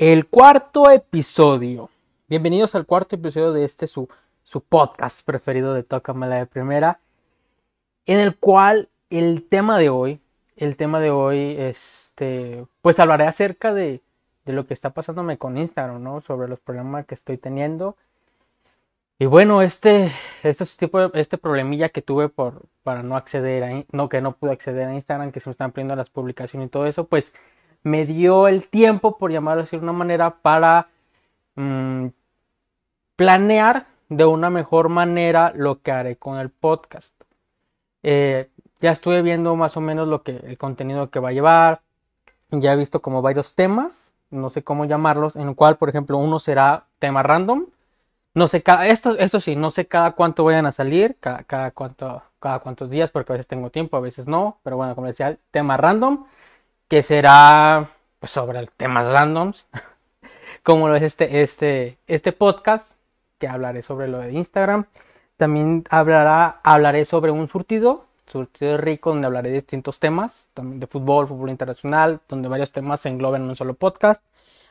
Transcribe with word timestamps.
El 0.00 0.26
cuarto 0.26 0.90
episodio. 0.90 1.90
Bienvenidos 2.26 2.74
al 2.74 2.86
cuarto 2.86 3.16
episodio 3.16 3.52
de 3.52 3.64
este 3.66 3.86
su, 3.86 4.08
su 4.42 4.62
podcast 4.62 5.26
preferido 5.26 5.74
de 5.74 5.82
Tócame 5.82 6.26
la 6.26 6.36
de 6.36 6.46
Primera. 6.46 7.00
En 8.06 8.18
el 8.18 8.34
cual 8.34 8.88
el 9.10 9.46
tema 9.46 9.76
de 9.76 9.90
hoy, 9.90 10.18
el 10.56 10.76
tema 10.76 11.00
de 11.00 11.10
hoy, 11.10 11.54
este, 11.58 12.64
pues 12.80 12.98
hablaré 12.98 13.26
acerca 13.26 13.74
de, 13.74 14.00
de 14.46 14.52
lo 14.54 14.66
que 14.66 14.72
está 14.72 14.88
pasándome 14.88 15.36
con 15.36 15.58
Instagram, 15.58 16.02
¿no? 16.02 16.22
Sobre 16.22 16.48
los 16.48 16.60
problemas 16.60 17.04
que 17.04 17.14
estoy 17.14 17.36
teniendo. 17.36 17.98
Y 19.18 19.26
bueno, 19.26 19.60
este, 19.60 20.14
este 20.42 20.64
tipo 20.78 21.12
este 21.12 21.36
problemilla 21.36 21.90
que 21.90 22.00
tuve 22.00 22.30
por, 22.30 22.62
para 22.84 23.02
no 23.02 23.16
acceder 23.18 23.64
a, 23.64 23.84
no, 23.92 24.08
que 24.08 24.22
no 24.22 24.32
pude 24.32 24.52
acceder 24.52 24.88
a 24.88 24.94
Instagram, 24.94 25.30
que 25.30 25.40
se 25.40 25.50
me 25.50 25.52
están 25.52 25.72
pidiendo 25.72 25.94
las 25.94 26.08
publicaciones 26.08 26.68
y 26.68 26.70
todo 26.70 26.86
eso, 26.86 27.04
pues 27.04 27.34
me 27.82 28.06
dio 28.06 28.48
el 28.48 28.68
tiempo, 28.68 29.16
por 29.18 29.32
llamarlo 29.32 29.62
así 29.62 29.76
de 29.76 29.82
una 29.82 29.92
manera, 29.92 30.30
para 30.42 30.88
mm, 31.56 32.06
planear 33.16 33.86
de 34.08 34.24
una 34.24 34.50
mejor 34.50 34.88
manera 34.88 35.52
lo 35.54 35.80
que 35.82 35.92
haré 35.92 36.16
con 36.16 36.38
el 36.38 36.50
podcast. 36.50 37.14
Eh, 38.02 38.50
ya 38.80 38.90
estuve 38.90 39.22
viendo 39.22 39.56
más 39.56 39.76
o 39.76 39.80
menos 39.80 40.08
lo 40.08 40.22
que 40.22 40.36
el 40.36 40.58
contenido 40.58 41.10
que 41.10 41.20
va 41.20 41.30
a 41.30 41.32
llevar. 41.32 41.82
Ya 42.50 42.72
he 42.72 42.76
visto 42.76 43.00
como 43.02 43.22
varios 43.22 43.54
temas, 43.54 44.12
no 44.30 44.50
sé 44.50 44.64
cómo 44.64 44.84
llamarlos, 44.84 45.36
en 45.36 45.48
el 45.48 45.54
cual, 45.54 45.76
por 45.76 45.88
ejemplo, 45.88 46.18
uno 46.18 46.38
será 46.38 46.86
tema 46.98 47.22
random. 47.22 47.66
No 48.34 48.48
sé, 48.48 48.62
cada, 48.62 48.86
esto, 48.86 49.16
esto 49.18 49.40
sí, 49.40 49.56
no 49.56 49.70
sé 49.70 49.86
cada 49.86 50.12
cuánto 50.12 50.44
vayan 50.44 50.66
a 50.66 50.72
salir, 50.72 51.16
cada, 51.20 51.70
cuánto, 51.72 52.22
cada 52.38 52.60
cuántos 52.60 52.90
días, 52.90 53.10
porque 53.10 53.32
a 53.32 53.34
veces 53.34 53.48
tengo 53.48 53.70
tiempo, 53.70 53.96
a 53.96 54.00
veces 54.00 54.26
no. 54.26 54.58
Pero 54.62 54.76
bueno, 54.76 54.94
como 54.94 55.08
decía, 55.08 55.36
tema 55.50 55.76
random 55.76 56.24
que 56.90 57.04
será 57.04 57.92
pues, 58.18 58.32
sobre 58.32 58.66
temas 58.76 59.10
randoms, 59.12 59.64
como 60.64 60.88
lo 60.88 60.96
es 60.96 61.04
este, 61.04 61.40
este, 61.40 61.98
este 62.08 62.32
podcast, 62.32 62.84
que 63.38 63.46
hablaré 63.46 63.82
sobre 63.82 64.08
lo 64.08 64.18
de 64.18 64.32
Instagram. 64.32 64.86
También 65.36 65.84
hablará, 65.88 66.60
hablaré 66.64 67.04
sobre 67.04 67.30
un 67.30 67.46
surtido, 67.46 68.06
surtido 68.26 68.76
rico, 68.76 69.10
donde 69.10 69.26
hablaré 69.28 69.50
de 69.50 69.54
distintos 69.56 70.00
temas, 70.00 70.48
también 70.52 70.80
de 70.80 70.88
fútbol, 70.88 71.28
fútbol 71.28 71.50
internacional, 71.50 72.20
donde 72.28 72.48
varios 72.48 72.72
temas 72.72 73.00
se 73.00 73.08
engloben 73.08 73.44
en 73.44 73.50
un 73.50 73.56
solo 73.56 73.74
podcast. 73.74 74.24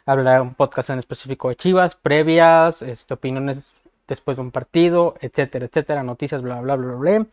Hablaré 0.06 0.42
un 0.42 0.56
podcast 0.56 0.90
en 0.90 1.00
específico 1.00 1.48
de 1.48 1.56
Chivas, 1.56 1.96
previas, 1.96 2.82
este, 2.82 3.14
opiniones 3.14 3.82
después 4.10 4.36
de 4.36 4.42
un 4.42 4.52
partido, 4.52 5.16
etcétera, 5.22 5.68
etcétera, 5.68 6.04
noticias, 6.04 6.42
bla, 6.42 6.60
bla, 6.60 6.76
bla, 6.76 6.96
bla. 6.96 7.26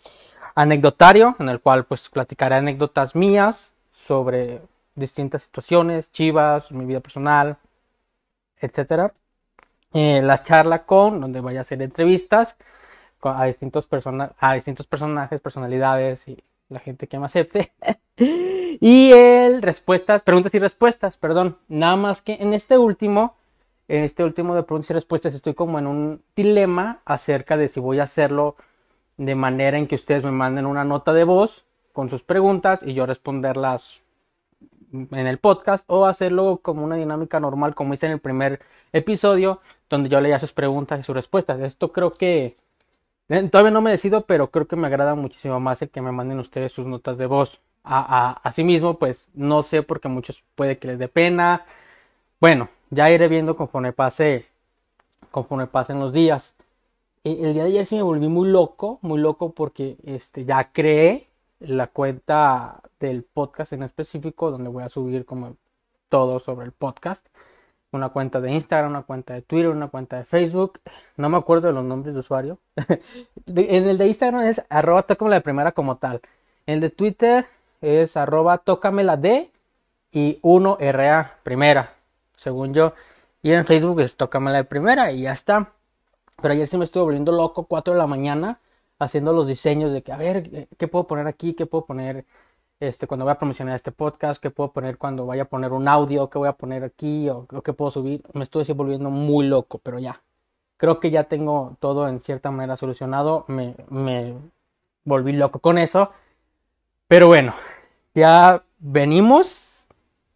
Anecdotario, 0.55 1.35
en 1.41 1.49
el 1.49 1.59
cual 1.59 1.87
pues 1.87 2.09
platicaré 2.09 2.55
anécdotas 2.55 3.17
mías 3.17 3.73
sobre 3.91 4.61
distintas 4.97 5.43
situaciones, 5.43 6.11
chivas, 6.11 6.71
mi 6.73 6.85
vida 6.85 7.01
personal, 7.01 7.59
etcétera. 8.59 9.13
Eh, 9.93 10.21
la 10.23 10.43
charla 10.43 10.85
con, 10.85 11.21
donde 11.21 11.41
voy 11.41 11.57
a 11.57 11.61
hacer 11.63 11.81
entrevistas 11.81 12.57
a 13.35 13.45
distintos, 13.47 13.89
a 14.39 14.55
distintos 14.55 14.87
personajes, 14.87 15.41
personalidades 15.41 16.29
y 16.29 16.43
la 16.69 16.81
gente 16.81 17.07
que 17.07 17.19
me 17.19 17.27
acepte. 17.27 17.73
y 18.17 19.13
el 19.13 19.63
respuestas, 19.63 20.23
preguntas 20.23 20.55
y 20.55 20.59
respuestas, 20.59 21.17
perdón. 21.17 21.59
Nada 21.69 21.97
más 21.97 22.23
que 22.23 22.35
en 22.35 22.55
este 22.55 22.79
último, 22.79 23.35
en 23.89 24.05
este 24.05 24.25
último 24.25 24.55
de 24.55 24.63
preguntas 24.63 24.91
y 24.91 24.95
respuestas 24.95 25.35
estoy 25.35 25.55
como 25.55 25.79
en 25.79 25.87
un 25.87 26.23
dilema 26.35 27.01
acerca 27.05 27.57
de 27.57 27.69
si 27.69 27.81
voy 27.81 28.01
a 28.01 28.05
hacerlo 28.05 28.57
de 29.17 29.35
manera 29.35 29.79
en 29.79 29.87
que 29.87 29.95
ustedes 29.95 30.25
me 30.25 30.33
manden 30.33 30.67
una 30.67 30.85
nota 30.85 31.13
de 31.13 31.25
voz 31.25 31.65
con 31.93 32.11
sus 32.11 32.23
preguntas 32.23 32.81
y 32.85 32.93
yo 32.93 33.07
responderlas 33.07 34.03
en 34.93 35.27
el 35.27 35.39
podcast 35.39 35.85
o 35.89 36.07
hacerlo 36.07 36.61
como 36.63 36.85
una 36.85 36.97
dinámica 36.97 37.41
normal 37.41 37.75
como 37.75 37.95
hice 37.95 38.07
en 38.07 38.13
el 38.13 38.21
primer 38.21 38.61
episodio 38.93 39.61
donde 39.89 40.09
yo 40.09 40.21
leía 40.21 40.39
sus 40.39 40.53
preguntas 40.53 41.01
y 41.01 41.03
sus 41.03 41.15
respuestas. 41.15 41.61
Esto 41.61 41.93
creo 41.93 42.11
que 42.11 42.57
eh, 43.29 43.49
todavía 43.49 43.71
no 43.71 43.81
me 43.83 43.91
decido, 43.91 44.23
pero 44.27 44.51
creo 44.51 44.67
que 44.67 44.77
me 44.77 44.87
agrada 44.87 45.15
muchísimo 45.15 45.59
más 45.61 45.83
el 45.83 45.91
que 45.91 46.01
me 46.01 46.13
manden 46.13 46.39
ustedes 46.39 46.73
sus 46.73 46.87
notas 46.87 47.19
de 47.19 47.27
voz. 47.27 47.61
A, 47.89 48.41
a, 48.43 48.63
mismo, 48.63 48.99
pues 48.99 49.29
no 49.35 49.63
sé 49.63 49.83
porque 49.83 50.09
muchos 50.09 50.43
puede 50.57 50.79
que 50.79 50.89
les 50.89 50.99
dé 50.99 51.09
pena. 51.09 51.67
Bueno, 52.41 52.69
ya 52.91 53.11
iré 53.11 53.29
viendo 53.29 53.57
conforme 53.57 53.93
pase, 53.93 54.47
conforme 55.31 55.67
pasen 55.69 56.01
los 56.01 56.13
días. 56.13 56.55
E, 57.25 57.33
el 57.45 57.55
día 57.55 57.65
de 57.65 57.71
ayer 57.71 57.87
sí 57.87 57.97
me 57.97 58.03
volví 58.03 58.29
muy 58.29 58.49
loco, 58.49 58.99
muy 59.03 59.21
loco 59.21 59.53
porque 59.53 59.97
este, 60.05 60.45
ya 60.45 60.73
creé 60.73 61.29
la 61.61 61.87
cuenta 61.89 62.81
del 63.01 63.23
podcast 63.23 63.73
en 63.73 63.83
específico, 63.83 64.51
donde 64.51 64.69
voy 64.69 64.83
a 64.85 64.89
subir 64.89 65.25
como 65.25 65.57
todo 66.09 66.41
sobre 66.41 66.67
el 66.67 66.73
podcast. 66.73 67.25
Una 67.93 68.09
cuenta 68.11 68.41
de 68.41 68.53
Instagram, 68.53 68.91
una 68.91 69.03
cuenta 69.03 69.35
de 69.35 69.43
Twitter, 69.43 69.69
una 69.69 69.89
cuenta 69.89 70.19
de 70.19 70.25
Facebook. 70.25 70.81
No 71.17 71.29
me 71.29 71.39
acuerdo 71.39 71.69
de 71.69 71.75
los 71.75 71.85
nombres 71.85 72.15
de 72.15 72.21
usuario. 72.21 72.59
en 73.47 73.89
el 73.89 73.97
de 73.97 74.07
Instagram 74.07 74.43
es 74.43 74.63
arroba 74.69 75.03
tócame 75.05 75.31
la 75.31 75.41
primera 75.41 75.73
como 75.73 75.97
tal. 75.97 76.21
En 76.67 76.75
el 76.75 76.81
de 76.81 76.91
Twitter 76.91 77.47
es 77.81 78.17
arroba 78.17 78.59
tócame 78.59 79.05
la 79.05 79.17
D 79.17 79.51
y 80.13 80.41
1RA 80.43 81.33
primera, 81.43 81.95
según 82.37 82.75
yo. 82.75 82.93
Y 83.43 83.53
en 83.53 83.65
Facebook 83.65 84.01
es 84.01 84.17
tócame 84.17 84.51
la 84.51 84.65
primera 84.65 85.13
y 85.13 85.23
ya 85.23 85.33
está. 85.33 85.73
Pero 86.43 86.53
ayer 86.53 86.67
sí 86.67 86.77
me 86.77 86.85
estuve 86.85 87.05
volviendo 87.05 87.33
loco, 87.33 87.65
4 87.65 87.95
de 87.95 87.99
la 87.99 88.07
mañana, 88.07 88.59
haciendo 88.99 89.33
los 89.33 89.47
diseños 89.47 89.93
de 89.93 90.03
que, 90.03 90.13
a 90.13 90.17
ver, 90.17 90.51
eh, 90.53 90.69
¿qué 90.79 90.89
puedo 90.89 91.07
poner 91.07 91.27
aquí? 91.27 91.55
¿Qué 91.55 91.67
puedo 91.67 91.87
poner 91.87 92.25
este, 92.81 93.07
cuando 93.07 93.25
voy 93.25 93.33
a 93.33 93.39
promocionar 93.39 93.77
este 93.77 93.93
podcast? 93.93 94.41
¿Qué 94.41 94.51
puedo 94.51 94.73
poner 94.73 94.99
cuando 94.99 95.27
vaya 95.27 95.43
a 95.43 95.49
poner 95.49 95.73
un 95.73 95.89
audio? 95.89 96.31
¿Qué 96.31 96.39
voy 96.39 96.49
a 96.49 96.53
poner 96.53 96.85
aquí? 96.85 97.29
¿O, 97.29 97.47
qué 97.47 97.73
puedo 97.73 97.91
subir? 97.91 98.23
Me 98.33 98.43
estoy 98.43 98.65
volviendo 98.75 99.11
muy 99.11 99.47
loco, 99.47 99.79
pero 99.79 99.99
ya. 99.99 100.23
Creo 100.77 101.01
que 101.01 101.11
ya 101.11 101.25
tengo 101.25 101.77
todo 101.81 102.09
en 102.09 102.21
cierta 102.21 102.51
manera 102.51 102.77
solucionado. 102.77 103.45
Me, 103.49 103.75
me 103.89 104.35
volví 105.05 105.33
loco 105.33 105.61
con 105.61 105.79
eso. 105.79 106.11
Pero 107.09 107.29
bueno, 107.29 107.55
ya 108.15 108.65
venimos 108.79 109.87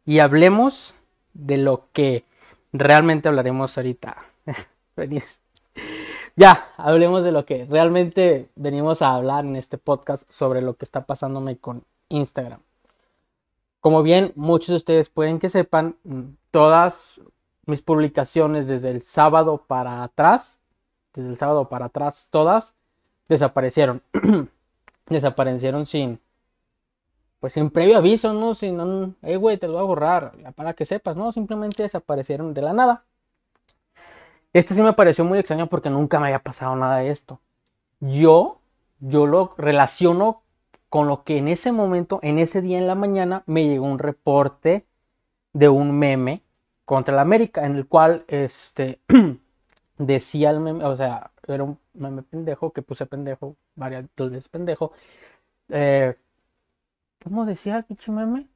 y 0.05 0.21
hablemos 0.21 0.95
de 1.35 1.57
lo 1.59 1.89
que 1.93 2.25
realmente 2.73 3.29
hablaremos 3.29 3.77
ahorita. 3.77 4.17
ya, 6.41 6.73
hablemos 6.79 7.23
de 7.23 7.33
lo 7.33 7.45
que 7.45 7.67
realmente 7.67 8.49
venimos 8.57 9.03
a 9.03 9.15
hablar 9.15 9.45
en 9.45 9.57
este 9.57 9.77
podcast 9.77 10.27
sobre 10.33 10.63
lo 10.63 10.73
que 10.73 10.87
está 10.87 11.05
pasándome 11.05 11.59
con 11.59 11.85
Instagram. 12.09 12.61
Como 13.81 14.03
bien 14.03 14.33
muchos 14.37 14.69
de 14.69 14.77
ustedes 14.77 15.11
pueden 15.11 15.39
que 15.39 15.51
sepan, 15.51 15.97
todas 16.51 17.21
mis 17.67 17.83
publicaciones 17.83 18.67
desde 18.67 18.91
el 18.91 19.03
sábado 19.03 19.67
para 19.67 20.03
atrás, 20.03 20.59
desde 21.13 21.29
el 21.29 21.37
sábado 21.37 21.69
para 21.69 21.87
atrás, 21.87 22.29
todas 22.31 22.75
desaparecieron. 23.29 24.03
desaparecieron 25.11 25.85
sin, 25.85 26.21
pues 27.39 27.53
sin 27.53 27.69
previo 27.69 27.99
aviso, 27.99 28.33
¿no? 28.33 28.55
Sin 28.55 29.15
hey, 29.21 29.37
güey, 29.37 29.59
te 29.59 29.67
lo 29.67 29.75
voy 29.75 29.83
a 29.83 29.85
borrar, 29.85 30.33
para 30.55 30.73
que 30.73 30.87
sepas, 30.87 31.17
¿no? 31.17 31.33
Simplemente 31.33 31.83
desaparecieron 31.83 32.55
de 32.55 32.63
la 32.63 32.73
nada. 32.73 33.05
Esto 34.53 34.75
sí 34.75 34.83
me 34.83 34.93
pareció 34.93 35.25
muy 35.25 35.39
extraño 35.39 35.69
porque 35.69 35.91
nunca 35.91 36.19
me 36.19 36.27
había 36.27 36.43
pasado 36.43 36.75
nada 36.77 36.99
de 36.99 37.11
esto. 37.11 37.41
Yo, 38.01 38.61
yo 39.01 39.27
lo 39.27 39.55
relaciono 39.59 40.43
con 40.89 41.07
lo 41.09 41.25
que 41.25 41.39
en 41.39 41.49
ese 41.49 41.73
momento, 41.73 42.19
en 42.23 42.39
ese 42.39 42.63
día 42.63 42.79
en 42.79 42.87
la 42.89 42.97
mañana, 42.97 43.45
me 43.47 43.67
llegó 43.67 43.87
un 43.87 43.99
reporte 44.01 44.87
de 45.53 45.69
un 45.69 45.99
meme 45.99 46.43
contra 46.85 47.15
la 47.15 47.23
América, 47.23 47.67
en 47.67 47.77
el 47.77 47.87
cual 47.87 48.25
este 48.29 49.01
decía 49.99 50.51
el 50.51 50.61
meme, 50.61 50.85
o 50.85 50.97
sea, 50.97 51.31
era 51.47 51.65
un 51.65 51.79
meme 51.95 52.23
pendejo 52.23 52.73
que 52.73 52.83
puse 52.83 53.07
pendejo, 53.07 53.57
varias 53.77 54.07
veces 54.17 54.49
pendejo. 54.49 54.93
Eh, 55.71 56.17
¿Cómo 57.23 57.45
decía 57.47 57.77
el 57.79 57.85
pinche 57.85 58.11
meme? 58.13 58.49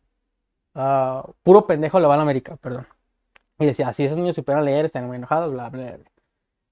Ah, 0.74 1.24
puro 1.42 1.66
pendejo 1.66 2.00
le 2.00 2.06
va 2.08 2.14
a 2.14 2.16
la 2.18 2.22
América, 2.24 2.56
perdón. 2.56 2.86
Y 3.58 3.66
decía, 3.66 3.92
si 3.92 4.04
esos 4.04 4.18
niños 4.18 4.34
supieran 4.36 4.64
leer, 4.64 4.86
están 4.86 5.06
muy 5.06 5.16
enojados, 5.16 5.52
bla, 5.52 5.68
bla, 5.70 5.96
bla. 5.96 6.10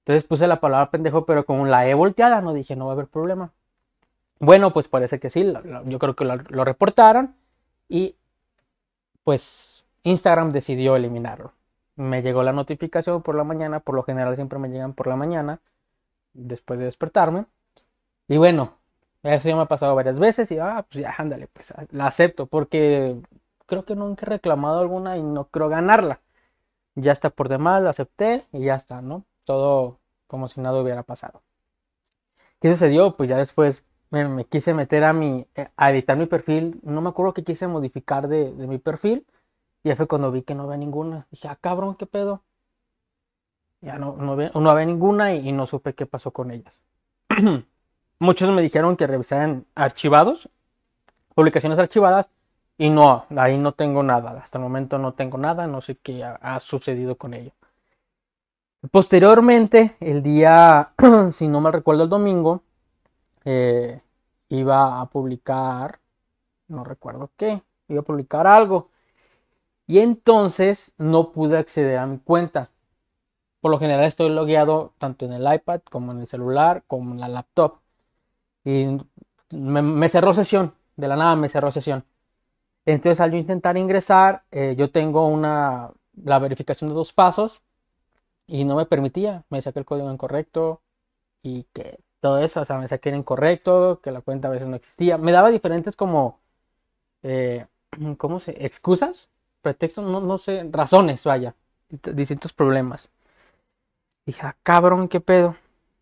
Entonces 0.00 0.24
puse 0.24 0.46
la 0.46 0.60
palabra 0.60 0.90
pendejo, 0.90 1.24
pero 1.26 1.46
con 1.46 1.70
la 1.70 1.86
E 1.86 1.94
volteada, 1.94 2.40
no 2.40 2.52
dije, 2.52 2.74
no 2.74 2.86
va 2.86 2.92
a 2.92 2.94
haber 2.94 3.06
problema. 3.06 3.52
Bueno, 4.40 4.72
pues 4.72 4.88
parece 4.88 5.20
que 5.20 5.30
sí, 5.30 5.52
yo 5.86 5.98
creo 6.00 6.16
que 6.16 6.24
lo, 6.24 6.36
lo 6.36 6.64
reportaron 6.64 7.36
y 7.88 8.16
pues 9.24 9.84
Instagram 10.02 10.52
decidió 10.52 10.96
eliminarlo. 10.96 11.52
Me 11.96 12.22
llegó 12.22 12.42
la 12.42 12.52
notificación 12.52 13.22
por 13.22 13.36
la 13.36 13.44
mañana, 13.44 13.80
por 13.80 13.94
lo 13.94 14.02
general 14.02 14.34
siempre 14.34 14.58
me 14.58 14.68
llegan 14.68 14.94
por 14.94 15.06
la 15.06 15.16
mañana, 15.16 15.60
después 16.32 16.78
de 16.80 16.86
despertarme. 16.86 17.46
Y 18.28 18.38
bueno, 18.38 18.74
eso 19.22 19.48
ya 19.48 19.56
me 19.56 19.62
ha 19.62 19.66
pasado 19.66 19.94
varias 19.94 20.18
veces 20.18 20.50
y, 20.50 20.58
ah, 20.58 20.84
pues 20.90 21.02
ya, 21.04 21.14
ándale, 21.16 21.48
pues 21.48 21.72
la 21.92 22.08
acepto 22.08 22.46
porque 22.46 23.16
creo 23.66 23.84
que 23.84 23.94
nunca 23.94 24.26
he 24.26 24.30
reclamado 24.30 24.80
alguna 24.80 25.16
y 25.18 25.22
no 25.22 25.44
creo 25.46 25.68
ganarla 25.68 26.20
ya 26.94 27.12
está 27.12 27.30
por 27.30 27.48
demás, 27.48 27.82
lo 27.82 27.88
acepté 27.88 28.46
y 28.52 28.64
ya 28.64 28.74
está, 28.74 29.02
¿no? 29.02 29.24
Todo 29.44 30.00
como 30.26 30.48
si 30.48 30.60
nada 30.60 30.80
hubiera 30.80 31.02
pasado. 31.02 31.42
¿Qué 32.60 32.70
sucedió? 32.70 33.16
Pues 33.16 33.28
ya 33.28 33.36
después 33.36 33.84
me, 34.10 34.44
quise 34.44 34.74
meter 34.74 35.04
a 35.04 35.12
mi, 35.12 35.46
eh, 35.54 35.68
a 35.76 35.90
editar 35.90 36.16
mi 36.16 36.26
perfil, 36.26 36.80
no 36.82 37.00
me 37.00 37.08
acuerdo 37.08 37.34
qué 37.34 37.44
quise 37.44 37.66
modificar 37.66 38.28
de, 38.28 38.52
mi 38.52 38.78
perfil 38.78 39.26
Y 39.82 39.88
ya 39.88 39.96
fue 39.96 40.06
cuando 40.06 40.30
vi 40.30 40.42
que 40.42 40.54
no 40.54 40.64
había 40.64 40.76
ninguna. 40.76 41.26
Dije, 41.30 41.48
ah, 41.48 41.56
cabrón, 41.60 41.96
¿qué 41.96 42.06
pedo? 42.06 42.42
Ya 43.80 43.98
no, 43.98 44.16
no, 44.16 44.32
había, 44.32 44.50
no 44.54 44.70
había 44.70 44.86
ninguna 44.86 45.34
y, 45.34 45.50
no 45.52 45.66
supe 45.66 45.94
qué 45.94 46.06
pasó 46.06 46.30
con 46.32 46.50
ellas. 46.52 46.78
Muchos 48.18 48.50
me 48.50 48.62
dijeron 48.62 48.96
que 48.96 49.06
revisaran 49.06 49.66
archivados, 49.74 50.48
publicaciones 51.34 51.78
archivadas, 51.78 52.28
y 52.78 52.90
no, 52.90 53.26
ahí 53.36 53.58
no 53.58 53.72
tengo 53.72 54.02
nada. 54.02 54.40
Hasta 54.42 54.58
el 54.58 54.64
momento 54.64 54.98
no 54.98 55.14
tengo 55.14 55.38
nada, 55.38 55.66
no 55.66 55.80
sé 55.80 55.94
qué 55.96 56.24
ha, 56.24 56.60
sucedido 56.60 57.16
con 57.16 57.34
ello. 57.34 57.52
Posteriormente, 58.90 59.96
el 60.00 60.22
día, 60.22 60.92
si 61.30 61.48
no 61.48 61.60
me 61.60 61.70
recuerdo, 61.70 62.04
el 62.04 62.08
domingo, 62.08 62.62
eh, 63.44 64.00
iba 64.48 65.00
a 65.00 65.06
publicar, 65.06 66.00
no 66.68 66.84
recuerdo 66.84 67.30
qué, 67.36 67.62
iba 67.88 68.00
a 68.00 68.04
publicar 68.04 68.46
algo. 68.46 68.90
Y 69.86 69.98
entonces 69.98 70.92
no 70.98 71.32
pude 71.32 71.58
acceder 71.58 71.98
a 71.98 72.06
mi 72.06 72.18
cuenta. 72.18 72.70
Por 73.60 73.70
lo 73.70 73.78
general 73.78 74.04
estoy 74.04 74.28
logueado 74.30 74.92
tanto 74.98 75.24
en 75.24 75.32
el 75.32 75.52
iPad 75.54 75.82
como 75.90 76.12
en 76.12 76.20
el 76.20 76.26
celular 76.26 76.82
como 76.86 77.12
en 77.12 77.20
la 77.20 77.28
laptop. 77.28 77.78
Y 78.64 78.98
me, 79.50 80.08
cerró 80.08 80.34
sesión. 80.34 80.74
De 80.96 81.08
la 81.08 81.16
nada 81.16 81.36
me 81.36 81.48
cerró 81.48 81.70
sesión. 81.70 82.04
Entonces 82.86 83.20
al 83.20 83.32
yo 83.32 83.38
intentar 83.38 83.76
ingresar, 83.76 84.44
eh, 84.50 84.74
yo 84.76 84.90
tengo 84.90 85.28
una, 85.28 85.90
la 86.24 86.38
verificación 86.38 86.90
de 86.90 86.94
dos 86.94 87.12
pasos 87.12 87.62
y 88.46 88.64
no 88.64 88.76
me 88.76 88.86
permitía. 88.86 89.44
Me 89.50 89.58
decía 89.58 89.72
que 89.72 89.78
el 89.80 89.84
código 89.84 90.06
era 90.06 90.14
incorrecto 90.14 90.82
y 91.42 91.64
que 91.72 92.00
todo 92.20 92.38
eso, 92.38 92.60
o 92.62 92.64
sea, 92.64 92.76
me 92.76 92.82
decía 92.82 92.98
que 92.98 93.10
era 93.10 93.18
incorrecto, 93.18 94.00
que 94.02 94.12
la 94.12 94.20
cuenta 94.20 94.48
a 94.48 94.50
veces 94.52 94.68
no 94.68 94.76
existía. 94.76 95.18
Me 95.18 95.32
daba 95.32 95.50
diferentes 95.50 95.96
como, 95.96 96.40
eh, 97.22 97.66
¿cómo 98.18 98.40
se? 98.40 98.64
Excusas, 98.64 99.28
pretextos, 99.62 100.04
no, 100.04 100.20
no 100.20 100.38
sé, 100.38 100.68
razones, 100.70 101.24
vaya, 101.24 101.54
distintos 101.90 102.52
problemas. 102.52 103.10
Dije, 104.26 104.42
ah, 104.46 104.56
cabrón, 104.62 105.08
qué 105.08 105.20
pedo. 105.20 105.56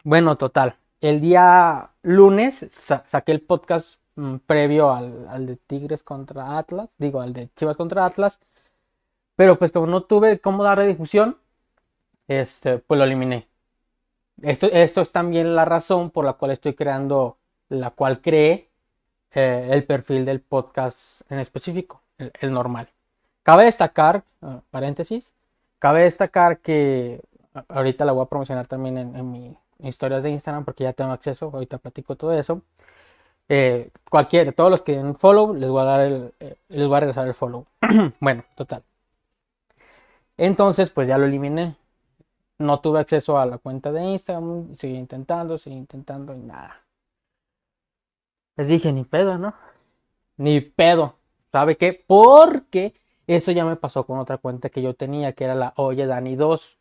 Bueno, 0.05 0.37
total. 0.37 0.77
El 1.01 1.21
día 1.21 1.91
lunes 2.03 2.67
saqué 3.07 3.33
el 3.33 3.41
podcast 3.41 3.99
mm, 4.21 4.37
previo 4.47 4.93
al, 4.93 5.27
al, 5.29 5.47
de 5.47 5.57
Tigres 5.57 6.03
contra 6.03 6.59
Atlas, 6.59 6.89
digo, 6.99 7.21
al 7.21 7.33
de 7.33 7.51
Chivas 7.57 7.77
contra 7.77 8.05
Atlas. 8.07 8.39
Pero 9.37 9.59
pues 9.59 9.73
como 9.73 9.87
no 9.87 10.03
tuve 10.03 10.41
cómo 10.41 10.63
darle 10.65 10.87
difusión, 10.87 11.39
este, 12.29 12.79
pues 12.79 12.99
lo 12.99 13.05
eliminé. 13.05 13.49
Esto, 14.43 14.67
esto 14.67 15.01
es 15.03 15.13
también 15.13 15.55
la 15.55 15.65
razón 15.65 16.11
por 16.11 16.25
la 16.25 16.35
cual 16.35 16.53
estoy 16.53 16.75
creando, 16.75 17.39
la 17.69 17.91
cual 17.91 18.21
creé 18.21 18.71
eh, 19.33 19.69
el 19.71 19.85
perfil 19.85 20.25
del 20.25 20.41
podcast 20.41 21.23
en 21.31 21.41
específico, 21.41 22.03
el, 22.19 22.53
normal. 22.53 22.89
Cabe 23.43 23.65
destacar, 23.65 24.25
ah, 24.43 24.61
paréntesis, 24.71 25.33
cabe 25.79 26.03
destacar 26.03 26.59
que 26.61 27.21
ahorita 27.69 28.05
la 28.05 28.13
voy 28.13 28.25
a 28.25 28.29
promocionar 28.29 28.67
también 28.67 28.99
en, 28.99 29.31
mi 29.31 29.57
historias 29.79 30.23
de 30.23 30.31
Instagram 30.31 30.65
porque 30.65 30.85
ya 30.85 30.93
tengo 30.93 31.13
acceso, 31.13 31.51
ahorita 31.53 31.79
platico 31.79 32.17
todo 32.17 32.33
eso. 32.33 32.63
Eh, 33.53 33.91
cualquier, 34.09 34.53
todos 34.53 34.71
los 34.71 34.83
que 34.83 34.93
den 34.93 35.17
follow, 35.17 35.53
les 35.55 35.69
voy 35.69 35.83
a 35.83 35.85
dar 35.85 36.01
el, 36.03 36.33
eh, 36.39 36.57
les 36.69 36.87
voy 36.87 36.97
a 36.97 37.01
regresar 37.01 37.27
el 37.27 37.35
follow. 37.35 37.67
bueno, 38.21 38.45
total. 38.55 38.85
Entonces, 40.37 40.91
pues 40.91 41.09
ya 41.09 41.19
lo 41.19 41.27
eliminé. 41.27 41.77
No 42.59 42.81
tuve 42.81 43.01
acceso 43.01 43.39
a 43.39 43.47
la 43.47 43.59
cuenta 43.59 43.91
de 43.91 44.03
Instagram, 44.05 44.77
seguí 44.77 44.97
intentando, 44.97 45.59
seguí 45.59 45.77
intentando 45.77 46.33
y 46.35 46.39
nada. 46.39 46.81
Les 48.57 48.69
dije, 48.69 48.93
ni 48.93 49.05
pedo, 49.05 49.37
¿no? 49.37 49.55
Ni 50.37 50.61
pedo. 50.61 51.17
¿Sabe 51.51 51.77
qué? 51.77 52.05
Porque 52.07 52.95
eso 53.27 53.51
ya 53.51 53.65
me 53.65 53.77
pasó 53.77 54.07
con 54.07 54.19
otra 54.21 54.39
cuenta 54.39 54.71
que 54.71 54.83
yo 54.83 54.95
tenía, 54.95 55.33
que 55.33 55.45
era 55.45 55.57
la 55.57 55.73
Oye 55.77 56.07
Dani 56.07 56.37
2 56.37 56.79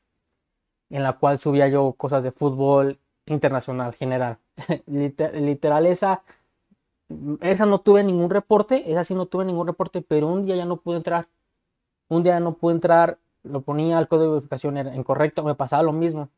en 0.91 1.03
la 1.03 1.13
cual 1.13 1.39
subía 1.39 1.67
yo 1.67 1.93
cosas 1.93 2.23
de 2.23 2.31
fútbol 2.31 2.99
internacional 3.25 3.93
general. 3.95 4.37
Literal, 4.87 5.85
esa, 5.87 6.23
esa 7.41 7.65
no 7.65 7.79
tuve 7.81 8.03
ningún 8.03 8.29
reporte, 8.29 8.91
esa 8.91 9.03
sí 9.03 9.15
no 9.15 9.25
tuve 9.25 9.45
ningún 9.45 9.67
reporte, 9.67 10.01
pero 10.01 10.27
un 10.27 10.45
día 10.45 10.55
ya 10.55 10.65
no 10.65 10.77
pude 10.77 10.97
entrar. 10.97 11.27
Un 12.07 12.23
día 12.23 12.39
no 12.39 12.55
pude 12.55 12.75
entrar, 12.75 13.19
lo 13.43 13.61
ponía, 13.61 13.99
el 13.99 14.07
código 14.07 14.31
de 14.31 14.35
verificación 14.35 14.77
era 14.77 14.95
incorrecto, 14.95 15.43
me 15.43 15.55
pasaba 15.55 15.83
lo 15.83 15.93
mismo. 15.93 16.29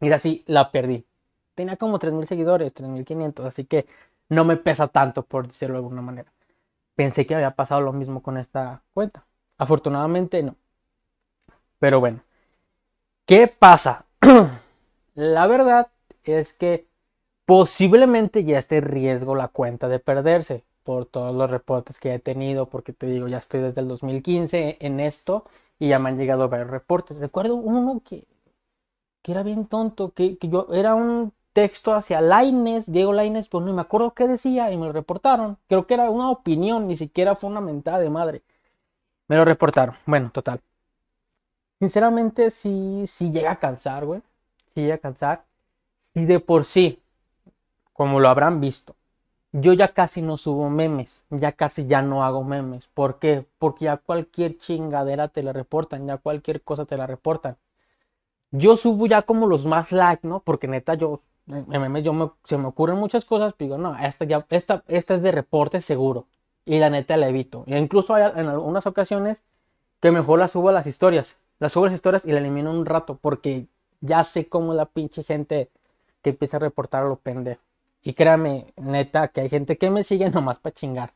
Y 0.00 0.10
así 0.12 0.44
la 0.46 0.70
perdí. 0.72 1.06
Tenía 1.54 1.76
como 1.76 1.98
3.000 1.98 2.26
seguidores, 2.26 2.74
3.500, 2.74 3.46
así 3.46 3.64
que 3.64 3.86
no 4.28 4.44
me 4.44 4.56
pesa 4.56 4.88
tanto, 4.88 5.24
por 5.24 5.46
decirlo 5.48 5.74
de 5.74 5.78
alguna 5.78 6.02
manera. 6.02 6.32
Pensé 6.94 7.26
que 7.26 7.34
había 7.34 7.52
pasado 7.52 7.80
lo 7.80 7.92
mismo 7.92 8.22
con 8.22 8.36
esta 8.38 8.82
cuenta. 8.92 9.26
Afortunadamente 9.58 10.42
no. 10.42 10.56
Pero 11.78 12.00
bueno. 12.00 12.20
¿Qué 13.26 13.48
pasa? 13.48 14.06
la 15.14 15.46
verdad 15.46 15.88
es 16.24 16.52
que 16.52 16.88
posiblemente 17.46 18.44
ya 18.44 18.58
esté 18.58 18.78
en 18.78 18.84
riesgo 18.84 19.34
la 19.34 19.48
cuenta 19.48 19.88
de 19.88 19.98
perderse 19.98 20.64
por 20.82 21.06
todos 21.06 21.34
los 21.34 21.50
reportes 21.50 21.98
que 21.98 22.14
he 22.14 22.18
tenido, 22.18 22.66
porque 22.66 22.92
te 22.92 23.06
digo, 23.06 23.28
ya 23.28 23.38
estoy 23.38 23.60
desde 23.60 23.80
el 23.80 23.88
2015 23.88 24.76
en 24.80 25.00
esto 25.00 25.44
y 25.78 25.88
ya 25.88 25.98
me 25.98 26.10
han 26.10 26.18
llegado 26.18 26.48
varios 26.48 26.70
reportes. 26.70 27.16
Recuerdo 27.18 27.56
uno 27.56 28.02
que, 28.04 28.26
que 29.22 29.32
era 29.32 29.42
bien 29.42 29.66
tonto, 29.66 30.12
que, 30.12 30.38
yo 30.42 30.68
era 30.72 30.94
un 30.94 31.32
texto 31.52 31.94
hacia 31.94 32.20
Laines, 32.20 32.90
Diego 32.90 33.12
Laines, 33.12 33.48
pues 33.48 33.64
no 33.64 33.72
me 33.72 33.80
acuerdo 33.80 34.12
qué 34.12 34.28
decía 34.28 34.70
y 34.72 34.76
me 34.76 34.86
lo 34.86 34.92
reportaron. 34.92 35.56
Creo 35.68 35.86
que 35.86 35.94
era 35.94 36.10
una 36.10 36.30
opinión, 36.30 36.86
ni 36.86 36.96
siquiera 36.96 37.34
fue 37.36 37.50
una 37.50 37.60
mentada 37.60 37.98
de 37.98 38.10
madre. 38.10 38.42
Me 39.28 39.36
lo 39.36 39.44
reportaron. 39.44 39.96
Bueno, 40.04 40.30
total. 40.30 40.60
Sinceramente, 41.78 42.50
sí, 42.50 43.04
sí 43.06 43.32
llega 43.32 43.52
a 43.52 43.58
cansar, 43.58 44.04
güey. 44.04 44.20
Sí 44.74 44.82
llega 44.82 44.96
a 44.96 44.98
cansar. 44.98 45.44
Si 46.00 46.24
de 46.24 46.40
por 46.40 46.64
sí, 46.64 47.00
como 47.94 48.20
lo 48.20 48.28
habrán 48.28 48.60
visto, 48.60 48.96
yo 49.52 49.72
ya 49.72 49.94
casi 49.94 50.20
no 50.22 50.36
subo 50.36 50.68
memes. 50.70 51.24
Ya 51.30 51.52
casi 51.52 51.86
ya 51.86 52.02
no 52.02 52.24
hago 52.24 52.44
memes. 52.44 52.88
¿Por 52.94 53.18
qué? 53.18 53.46
Porque 53.58 53.86
ya 53.86 53.96
cualquier 53.98 54.58
chingadera 54.58 55.28
te 55.28 55.42
la 55.42 55.52
reportan. 55.54 56.06
Ya 56.06 56.18
cualquier 56.18 56.62
cosa 56.62 56.84
te 56.86 56.98
la 56.98 57.06
reportan. 57.06 57.56
Yo 58.50 58.76
subo 58.76 59.06
ya 59.06 59.22
como 59.22 59.46
los 59.46 59.64
más 59.66 59.92
like, 59.92 60.26
¿no? 60.26 60.40
Porque 60.40 60.68
neta, 60.68 60.94
yo, 60.94 61.22
en 61.48 61.68
memes, 61.68 62.04
yo 62.04 62.12
me, 62.12 62.30
se 62.44 62.58
me 62.58 62.66
ocurren 62.68 62.98
muchas 62.98 63.24
cosas. 63.24 63.54
Pero 63.56 63.76
digo, 63.76 63.78
no, 63.78 63.98
esta, 63.98 64.24
ya, 64.26 64.46
esta, 64.50 64.84
esta 64.88 65.14
es 65.14 65.22
de 65.22 65.32
reporte 65.32 65.80
seguro. 65.80 66.26
Y 66.64 66.78
la 66.80 66.90
neta 66.90 67.16
la 67.16 67.28
evito. 67.28 67.64
E 67.66 67.78
incluso 67.78 68.14
hay 68.14 68.30
en 68.36 68.48
algunas 68.48 68.86
ocasiones 68.86 69.42
que 70.00 70.10
mejor 70.12 70.38
la 70.40 70.48
subo 70.48 70.70
a 70.70 70.72
las 70.72 70.86
historias 70.86 71.36
las 71.58 71.72
subo 71.72 71.86
las 71.86 71.94
historias 71.94 72.24
y 72.24 72.32
la 72.32 72.40
elimino 72.40 72.70
un 72.70 72.86
rato 72.86 73.16
porque 73.16 73.68
ya 74.00 74.22
sé 74.24 74.48
cómo 74.48 74.74
la 74.74 74.86
pinche 74.86 75.22
gente 75.22 75.70
que 76.22 76.30
empieza 76.30 76.56
a 76.58 76.60
reportar 76.60 77.04
a 77.04 77.08
lo 77.08 77.16
pendejo. 77.16 77.62
Y 78.04 78.14
créame, 78.14 78.74
neta, 78.78 79.28
que 79.28 79.42
hay 79.42 79.50
gente 79.50 79.78
que 79.78 79.90
me 79.90 80.04
sigue 80.04 80.30
nomás 80.32 80.60
para 80.60 80.74
chingar. 80.74 81.14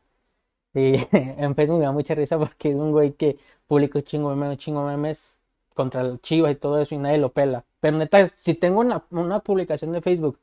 Y 0.74 0.96
en 1.12 1.54
Facebook 1.56 1.78
me 1.80 1.86
da 1.86 1.92
mucha 1.92 2.14
risa 2.16 2.38
porque 2.38 2.70
es 2.70 2.76
un 2.76 2.92
güey 2.92 3.12
que 3.14 3.38
publica 3.66 4.02
chingo 4.02 4.34
memes, 4.36 4.58
chingo 4.58 4.84
memes 4.84 5.38
contra 5.74 6.02
el 6.02 6.20
Chivas 6.20 6.52
y 6.52 6.56
todo 6.56 6.80
eso 6.80 6.94
y 6.94 6.98
nadie 6.98 7.18
lo 7.18 7.32
pela. 7.32 7.64
Pero 7.80 7.98
neta, 7.98 8.28
si 8.28 8.54
tengo 8.54 8.80
una, 8.80 9.04
una 9.10 9.40
publicación 9.40 9.92
de 9.92 10.02
Facebook, 10.02 10.38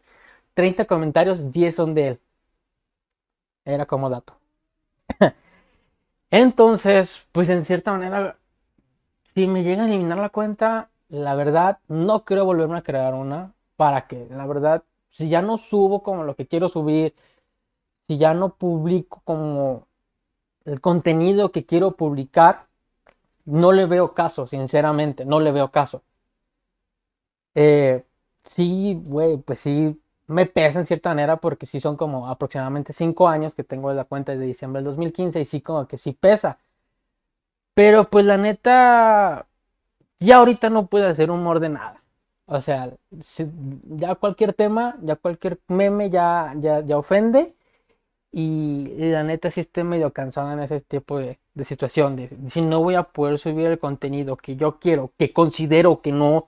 30 0.55 0.85
comentarios, 0.85 1.51
10 1.51 1.75
son 1.75 1.93
de 1.95 2.07
él. 2.09 2.19
Era 3.65 3.85
como 3.85 4.09
dato. 4.09 4.33
Entonces, 6.31 7.27
pues 7.31 7.49
en 7.49 7.65
cierta 7.65 7.91
manera 7.91 8.37
si 9.35 9.47
me 9.47 9.63
llega 9.63 9.83
a 9.83 9.87
eliminar 9.87 10.17
la 10.17 10.29
cuenta, 10.29 10.89
la 11.09 11.35
verdad, 11.35 11.79
no 11.87 12.23
quiero 12.25 12.45
volverme 12.45 12.77
a 12.77 12.83
crear 12.83 13.13
una. 13.13 13.53
¿Para 13.75 14.07
que 14.07 14.27
La 14.31 14.47
verdad, 14.47 14.83
si 15.15 15.29
ya 15.29 15.41
no 15.41 15.57
subo 15.57 16.03
como 16.03 16.23
lo 16.25 16.35
que 16.35 16.45
quiero 16.45 16.67
subir, 16.67 17.15
si 18.07 18.17
ya 18.17 18.33
no 18.33 18.55
publico 18.55 19.21
como 19.23 19.87
el 20.65 20.81
contenido 20.81 21.51
que 21.53 21.65
quiero 21.65 21.95
publicar, 21.97 22.67
no 23.45 23.71
le 23.71 23.85
veo 23.85 24.13
caso, 24.13 24.47
sinceramente, 24.47 25.25
no 25.25 25.39
le 25.39 25.51
veo 25.53 25.71
caso. 25.71 26.03
Eh, 27.55 28.03
sí, 28.43 29.01
güey, 29.05 29.37
pues 29.37 29.59
sí, 29.59 30.01
me 30.27 30.45
pesa 30.47 30.79
en 30.79 30.85
cierta 30.85 31.09
manera 31.09 31.37
porque 31.37 31.65
sí 31.65 31.79
son 31.79 31.95
como 31.97 32.27
aproximadamente 32.27 32.91
5 32.93 33.27
años 33.29 33.53
que 33.55 33.63
tengo 33.63 33.93
la 33.93 34.03
cuenta 34.05 34.33
de 34.35 34.45
diciembre 34.45 34.81
del 34.81 34.85
2015 34.91 35.39
y 35.39 35.45
sí 35.45 35.61
como 35.61 35.87
que 35.87 35.97
sí 35.97 36.11
pesa. 36.13 36.57
Pero 37.73 38.09
pues 38.09 38.25
la 38.25 38.37
neta, 38.37 39.47
ya 40.19 40.37
ahorita 40.37 40.69
no 40.71 40.87
puedo 40.87 41.07
hacer 41.07 41.31
humor 41.31 41.59
de 41.59 41.69
nada. 41.69 42.04
O 42.47 42.61
sea, 42.61 42.93
ya 43.97 44.15
cualquier 44.15 44.53
tema, 44.53 44.97
ya 45.01 45.15
cualquier 45.15 45.59
meme 45.67 46.09
ya, 46.09 46.53
ya, 46.59 46.81
ya 46.81 46.97
ofende. 46.97 47.55
Y, 48.31 48.89
la 48.97 49.23
neta 49.23 49.51
sí 49.51 49.61
estoy 49.61 49.83
medio 49.83 50.13
cansado 50.13 50.51
en 50.53 50.59
ese 50.59 50.81
tipo 50.81 51.19
de, 51.19 51.39
de 51.53 51.65
situación. 51.65 52.15
De, 52.15 52.29
si 52.49 52.61
no 52.61 52.81
voy 52.83 52.95
a 52.95 53.03
poder 53.03 53.39
subir 53.39 53.67
el 53.67 53.79
contenido 53.79 54.37
que 54.37 54.55
yo 54.57 54.79
quiero, 54.79 55.11
que 55.17 55.33
considero 55.33 56.01
que 56.01 56.11
no, 56.11 56.47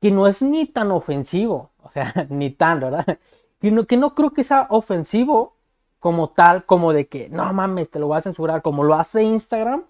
que 0.00 0.10
no 0.10 0.26
es 0.26 0.42
ni 0.42 0.66
tan 0.66 0.90
ofensivo. 0.92 1.70
O 1.82 1.90
sea, 1.90 2.12
ni 2.30 2.50
tan, 2.50 2.80
¿verdad? 2.80 3.18
Que 3.60 3.70
no, 3.70 3.86
que 3.86 3.96
no 3.96 4.14
creo 4.14 4.32
que 4.32 4.44
sea 4.44 4.66
ofensivo 4.70 5.56
como 6.00 6.30
tal, 6.30 6.64
como 6.66 6.92
de 6.92 7.08
que 7.08 7.28
no 7.30 7.52
mames, 7.52 7.90
te 7.90 7.98
lo 7.98 8.08
voy 8.08 8.18
a 8.18 8.22
censurar, 8.22 8.62
como 8.62 8.84
lo 8.84 8.94
hace 8.94 9.22
Instagram 9.22 9.84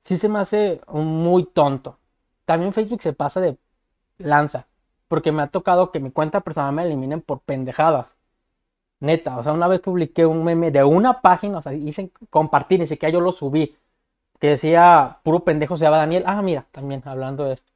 sí 0.00 0.16
se 0.16 0.28
me 0.28 0.38
hace 0.38 0.80
muy 0.92 1.44
tonto. 1.44 1.98
También 2.44 2.72
Facebook 2.72 3.02
se 3.02 3.12
pasa 3.12 3.40
de 3.40 3.56
lanza, 4.20 4.66
porque 5.08 5.32
me 5.32 5.42
ha 5.42 5.48
tocado 5.48 5.92
que 5.92 6.00
mi 6.00 6.10
cuenta 6.10 6.40
personal 6.40 6.74
me 6.74 6.84
eliminen 6.84 7.20
por 7.22 7.40
pendejadas. 7.40 8.16
Neta, 9.00 9.38
o 9.38 9.42
sea, 9.42 9.52
una 9.52 9.68
vez 9.68 9.80
publiqué 9.80 10.26
un 10.26 10.44
meme 10.44 10.70
de 10.70 10.84
una 10.84 11.22
página, 11.22 11.58
o 11.58 11.62
sea, 11.62 11.72
hice 11.74 12.10
compartir, 12.30 12.80
ni 12.80 12.86
siquiera 12.86 13.12
yo 13.12 13.20
lo 13.20 13.32
subí, 13.32 13.76
que 14.40 14.48
decía, 14.50 15.20
puro 15.24 15.44
pendejo 15.44 15.76
se 15.76 15.84
llama 15.84 15.98
Daniel. 15.98 16.24
Ah, 16.26 16.42
mira, 16.42 16.66
también 16.72 17.02
hablando 17.06 17.44
de 17.44 17.54
esto. 17.54 17.72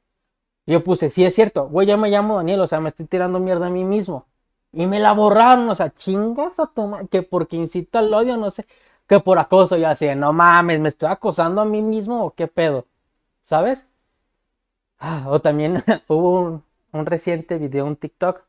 Yo 0.67 0.85
puse, 0.85 1.11
sí 1.11 1.25
es 1.25 1.35
cierto, 1.35 1.69
güey, 1.69 1.87
ya 1.87 1.97
me 1.97 2.11
llamo 2.11 2.37
Daniel, 2.37 2.61
o 2.61 2.67
sea, 2.67 2.81
me 2.81 2.89
estoy 2.91 3.07
tirando 3.07 3.39
mierda 3.41 3.67
a 3.67 3.71
mí 3.71 3.85
mismo. 3.85 4.27
Y 4.73 4.87
me 4.87 5.01
la 5.01 5.13
borraron, 5.13 5.69
o 5.69 5.75
sea, 5.75 5.91
chingas 5.95 6.59
a 6.61 6.67
tomar, 6.67 7.09
que 7.09 7.23
porque 7.23 7.57
incito 7.57 7.99
al 7.99 8.13
odio, 8.15 8.37
no 8.37 8.51
sé, 8.51 8.67
que 9.07 9.21
por 9.21 9.39
acoso, 9.39 9.77
yo 9.77 9.89
así, 9.89 10.15
no 10.17 10.33
mames, 10.33 10.81
me 10.81 10.89
estoy 10.89 11.11
acosando 11.11 11.61
a 11.61 11.65
mí 11.67 11.83
mismo 11.83 12.25
o 12.25 12.31
qué 12.35 12.49
pedo, 12.49 12.87
¿sabes? 13.45 13.87
O 15.27 15.41
también 15.41 15.83
hubo 16.09 16.63
un, 16.93 17.07
reciente 17.07 17.59
video, 17.59 17.87
un 17.87 17.97
TikTok, 17.97 18.43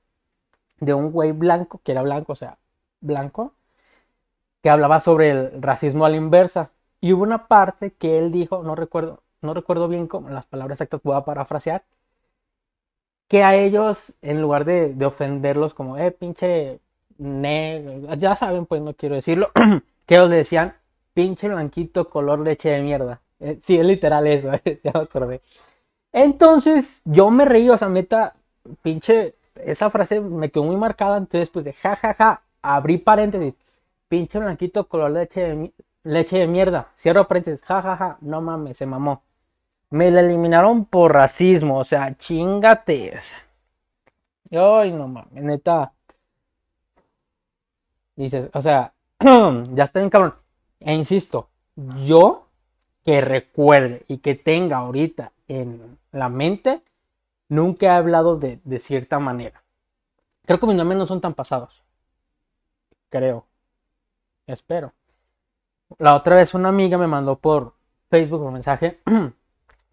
de 0.79 0.93
un 0.93 1.11
güey 1.11 1.31
blanco, 1.31 1.81
que 1.83 1.91
era 1.91 2.01
blanco, 2.01 2.33
o 2.33 2.35
sea, 2.35 2.57
blanco, 3.01 3.53
que 4.61 4.69
hablaba 4.69 4.99
sobre 4.99 5.29
el 5.31 5.61
racismo 5.61 6.05
a 6.05 6.09
la 6.09 6.17
inversa. 6.17 6.71
Y 7.01 7.13
hubo 7.13 7.23
una 7.23 7.47
parte 7.47 7.91
que 7.91 8.17
él 8.17 8.31
dijo, 8.31 8.63
no 8.63 8.75
recuerdo, 8.75 9.23
no 9.41 9.53
recuerdo 9.53 9.87
bien 9.87 10.07
cómo 10.07 10.29
las 10.29 10.45
palabras 10.45 10.77
exactas, 10.77 11.01
voy 11.03 11.15
a 11.15 11.25
parafrasear, 11.25 11.83
que 13.27 13.43
a 13.43 13.55
ellos, 13.55 14.13
en 14.21 14.41
lugar 14.41 14.65
de, 14.65 14.95
ofenderlos 15.05 15.73
como, 15.73 15.97
eh, 15.97 16.11
pinche 16.11 16.79
negro, 17.17 18.13
ya 18.15 18.35
saben, 18.35 18.65
pues 18.65 18.81
no 18.81 18.93
quiero 18.93 19.15
decirlo, 19.15 19.51
que 20.05 20.15
ellos 20.15 20.29
decían, 20.29 20.75
pinche 21.13 21.47
blanquito 21.49 22.09
color 22.09 22.39
leche 22.39 22.69
de 22.69 22.81
mierda. 22.81 23.21
Eh, 23.39 23.59
sí, 23.61 23.77
es 23.77 23.85
literal 23.85 24.27
eso, 24.27 24.51
ya 24.83 24.91
me 24.93 24.99
acordé. 25.01 25.41
Entonces, 26.15 27.01
yo 27.03 27.29
me 27.29 27.43
reí, 27.43 27.69
o 27.69 27.77
sea, 27.77 27.89
meta, 27.89 28.35
pinche, 28.81 29.35
esa 29.55 29.89
frase 29.89 30.21
me 30.21 30.49
quedó 30.49 30.63
muy 30.63 30.77
marcada, 30.77 31.17
entonces 31.17 31.49
pues 31.49 31.65
de 31.65 31.73
ja, 31.73 31.97
ja, 31.97 32.13
ja, 32.13 32.41
abrí 32.61 32.97
paréntesis, 32.97 33.53
pinche 34.07 34.39
blanquito 34.39 34.87
color 34.87 35.11
leche 35.11 35.41
de, 35.41 35.73
leche 36.03 36.39
de 36.39 36.47
mierda, 36.47 36.87
cierro 36.97 37.27
paréntesis, 37.27 37.61
ja, 37.65 37.81
ja, 37.81 37.97
ja, 37.97 38.17
no 38.21 38.39
mames, 38.41 38.77
se 38.77 38.85
mamó. 38.85 39.23
Me 39.89 40.09
la 40.09 40.21
eliminaron 40.21 40.85
por 40.85 41.13
racismo, 41.13 41.79
o 41.79 41.83
sea, 41.83 42.17
chingate. 42.17 43.19
Ay, 44.51 44.93
no 44.93 45.09
mames, 45.09 45.43
neta. 45.43 45.93
Dices, 48.15 48.49
o 48.53 48.61
sea, 48.61 48.93
ya 49.19 49.83
está 49.83 49.99
bien 49.99 50.09
cabrón. 50.09 50.35
E 50.79 50.93
insisto, 50.93 51.49
yo 51.75 52.47
que 53.03 53.19
recuerde 53.19 54.05
y 54.07 54.19
que 54.19 54.35
tenga 54.35 54.77
ahorita 54.77 55.33
en 55.49 55.97
la 56.15 56.29
mente, 56.29 56.83
nunca 57.49 57.85
he 57.85 57.89
hablado 57.89 58.37
de, 58.37 58.59
de 58.63 58.79
cierta 58.79 59.19
manera. 59.19 59.63
Creo 60.45 60.59
que 60.59 60.67
mis 60.67 60.75
nombres 60.75 60.97
no 60.97 61.07
son 61.07 61.21
tan 61.21 61.33
pasados. 61.33 61.83
Creo. 63.09 63.45
Espero. 64.47 64.93
La 65.97 66.15
otra 66.15 66.35
vez 66.35 66.53
una 66.53 66.69
amiga 66.69 66.97
me 66.97 67.07
mandó 67.07 67.37
por 67.37 67.73
Facebook 68.09 68.41
un 68.41 68.53
mensaje 68.53 68.99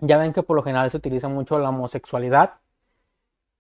Ya 0.05 0.19
ven 0.19 0.33
que 0.33 0.43
por 0.43 0.57
lo 0.57 0.64
general 0.64 0.91
se 0.91 0.97
utiliza 0.97 1.29
mucho 1.29 1.61
la 1.61 1.69
homosexualidad 1.69 2.55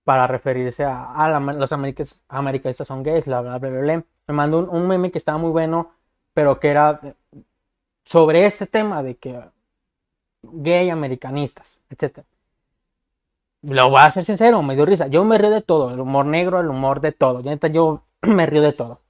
para 0.02 0.26
referirse 0.26 0.84
a, 0.84 1.28
los 1.56 1.70
americanistas 1.70 2.88
son 2.88 3.04
gays, 3.04 3.26
bla, 3.26 3.40
bla, 3.40 3.58
bla, 3.58 3.70
bla, 3.70 4.04
Me 4.26 4.34
mandó 4.34 4.58
un, 4.58 4.88
meme 4.88 5.12
que 5.12 5.18
estaba 5.18 5.38
muy 5.38 5.50
bueno, 5.50 5.92
pero 6.34 6.58
que 6.58 6.70
era 6.70 7.00
sobre 8.04 8.44
este 8.46 8.66
tema 8.66 9.04
de 9.04 9.16
que 9.16 9.40
gay 10.42 10.90
americanistas, 10.90 11.78
etc. 11.88 12.24
Lo 13.62 13.90
voy 13.90 14.00
a 14.00 14.10
ser 14.10 14.24
sincero, 14.24 14.62
me 14.62 14.74
dio 14.74 14.84
risa. 14.86 15.06
Yo 15.06 15.24
me 15.24 15.38
río 15.38 15.50
de 15.50 15.62
todo, 15.62 15.90
el 15.92 16.00
humor 16.00 16.26
negro, 16.26 16.60
el 16.60 16.68
humor 16.68 17.00
de 17.00 17.12
todo. 17.12 17.40
Yo 17.40 18.04
me 18.22 18.46
río 18.46 18.62
de 18.62 18.72
todo. 18.72 19.00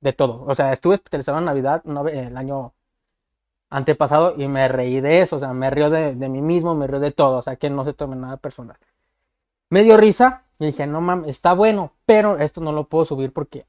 De 0.00 0.12
todo. 0.12 0.44
O 0.46 0.54
sea, 0.54 0.72
estuve 0.72 0.96
especializado 0.96 1.38
en 1.38 1.44
Navidad 1.44 1.82
el 2.12 2.36
año 2.36 2.72
antepasado 3.70 4.34
y 4.36 4.48
me 4.48 4.68
reí 4.68 5.00
de 5.00 5.22
eso, 5.22 5.36
o 5.36 5.38
sea, 5.38 5.52
me 5.52 5.70
río 5.70 5.90
de, 5.90 6.14
mí 6.14 6.40
mismo, 6.40 6.74
me 6.74 6.86
río 6.86 7.00
de 7.00 7.12
todo, 7.12 7.38
o 7.38 7.42
sea, 7.42 7.56
que 7.56 7.70
no 7.70 7.84
se 7.84 7.92
tome 7.92 8.16
nada 8.16 8.36
personal. 8.38 8.78
Me 9.70 9.82
dio 9.82 9.96
risa 9.96 10.44
y 10.58 10.66
dije, 10.66 10.86
no 10.86 11.00
mames, 11.00 11.28
está 11.28 11.52
bueno, 11.52 11.92
pero 12.06 12.38
esto 12.38 12.60
no 12.60 12.72
lo 12.72 12.84
puedo 12.84 13.04
subir 13.04 13.32
porque 13.32 13.66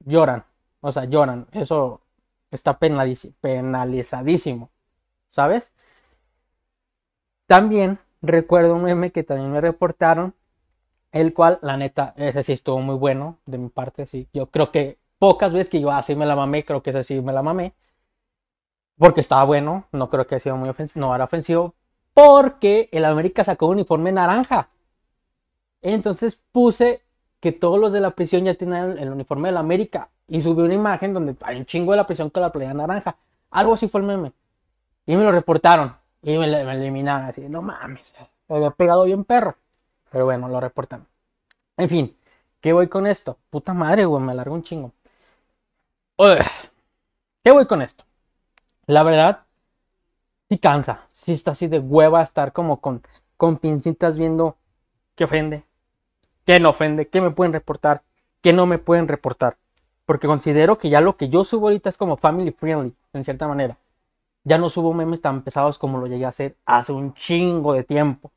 lloran, 0.00 0.44
o 0.80 0.92
sea, 0.92 1.04
lloran, 1.06 1.46
eso 1.52 2.02
está 2.50 2.78
penalizadísimo, 2.78 4.70
¿sabes? 5.30 5.70
También 7.46 7.98
recuerdo 8.22 8.76
un 8.76 8.84
meme 8.84 9.12
que 9.12 9.24
también 9.24 9.52
me 9.52 9.60
reportaron, 9.60 10.34
el 11.12 11.34
cual, 11.34 11.58
la 11.62 11.76
neta, 11.76 12.14
ese 12.16 12.42
sí 12.42 12.52
estuvo 12.52 12.78
muy 12.80 12.96
bueno 12.96 13.38
de 13.46 13.58
mi 13.58 13.68
parte, 13.68 14.06
sí, 14.06 14.28
yo 14.32 14.46
creo 14.50 14.72
que 14.72 14.98
pocas 15.18 15.52
veces 15.52 15.68
que 15.68 15.80
yo 15.80 15.90
así 15.90 16.16
me 16.16 16.26
la 16.26 16.36
mamé, 16.36 16.64
creo 16.64 16.82
que 16.82 16.90
ese 16.90 17.04
sí 17.04 17.20
me 17.20 17.32
la 17.32 17.42
mamé 17.42 17.74
porque 19.02 19.20
estaba 19.20 19.44
bueno, 19.44 19.86
no 19.92 20.08
creo 20.10 20.26
que 20.26 20.36
haya 20.36 20.42
sido 20.44 20.56
muy 20.56 20.68
ofensivo, 20.68 21.06
no 21.06 21.14
era 21.14 21.24
ofensivo, 21.24 21.74
porque 22.14 22.88
el 22.92 23.04
América 23.04 23.42
sacó 23.42 23.66
un 23.66 23.72
uniforme 23.72 24.12
naranja. 24.12 24.68
Entonces 25.80 26.40
puse 26.52 27.02
que 27.40 27.50
todos 27.50 27.80
los 27.80 27.92
de 27.92 28.00
la 28.00 28.12
prisión 28.12 28.44
ya 28.44 28.54
tienen 28.54 28.96
el, 28.98 29.10
uniforme 29.10 29.48
de 29.48 29.54
la 29.54 29.60
América 29.60 30.10
y 30.28 30.40
subí 30.40 30.62
una 30.62 30.74
imagen 30.74 31.12
donde 31.12 31.34
hay 31.40 31.56
un 31.56 31.66
chingo 31.66 31.92
de 31.92 31.96
la 31.96 32.06
prisión 32.06 32.30
con 32.30 32.42
la 32.42 32.52
playa 32.52 32.72
naranja. 32.74 33.16
Algo 33.50 33.74
así 33.74 33.88
fue 33.88 34.00
el 34.00 34.06
meme. 34.06 34.32
Y 35.04 35.16
me 35.16 35.24
lo 35.24 35.32
reportaron 35.32 35.96
y 36.22 36.38
me, 36.38 36.46
eliminaron 36.46 37.26
así, 37.26 37.42
no 37.48 37.62
mames, 37.62 38.14
me 38.48 38.56
había 38.56 38.70
pegado 38.70 39.04
bien 39.04 39.24
perro. 39.24 39.56
Pero 40.10 40.24
bueno, 40.26 40.48
lo 40.48 40.60
reportan. 40.60 41.06
En 41.76 41.88
fin, 41.88 42.16
¿qué 42.60 42.72
voy 42.72 42.88
con 42.88 43.06
esto? 43.06 43.38
Puta 43.50 43.74
madre, 43.74 44.04
güey, 44.04 44.22
me 44.22 44.34
largo 44.34 44.54
un 44.54 44.62
chingo. 44.62 44.92
¿Qué 47.42 47.50
voy 47.50 47.66
con 47.66 47.82
esto? 47.82 48.04
La 48.86 49.02
verdad, 49.02 49.46
sí 50.48 50.58
cansa. 50.58 51.08
Sí 51.12 51.32
está 51.32 51.52
así 51.52 51.66
de 51.66 51.80
hueva 51.80 52.22
estar 52.22 52.52
como 52.52 52.80
con, 52.80 53.02
con 53.36 53.56
pincitas 53.56 54.16
viendo 54.16 54.56
qué 55.16 55.24
ofende, 55.24 55.64
qué 56.44 56.60
no 56.60 56.70
ofende, 56.70 57.08
qué 57.08 57.20
me 57.20 57.30
pueden 57.30 57.52
reportar, 57.52 58.02
qué 58.40 58.52
no 58.52 58.66
me 58.66 58.78
pueden 58.78 59.08
reportar. 59.08 59.56
Porque 60.04 60.26
considero 60.28 60.78
que 60.78 60.90
ya 60.90 61.00
lo 61.00 61.16
que 61.16 61.28
yo 61.28 61.42
subo 61.42 61.68
ahorita 61.68 61.88
es 61.88 61.96
como 61.96 62.16
family 62.16 62.52
friendly, 62.52 62.94
en 63.12 63.24
cierta 63.24 63.48
manera. 63.48 63.78
Ya 64.44 64.58
no 64.58 64.68
subo 64.70 64.92
memes 64.92 65.20
tan 65.20 65.42
pesados 65.42 65.78
como 65.78 65.98
lo 65.98 66.06
llegué 66.06 66.24
a 66.24 66.28
hacer 66.28 66.56
hace 66.66 66.92
un 66.92 67.14
chingo 67.14 67.74
de 67.74 67.84
tiempo. 67.84 68.32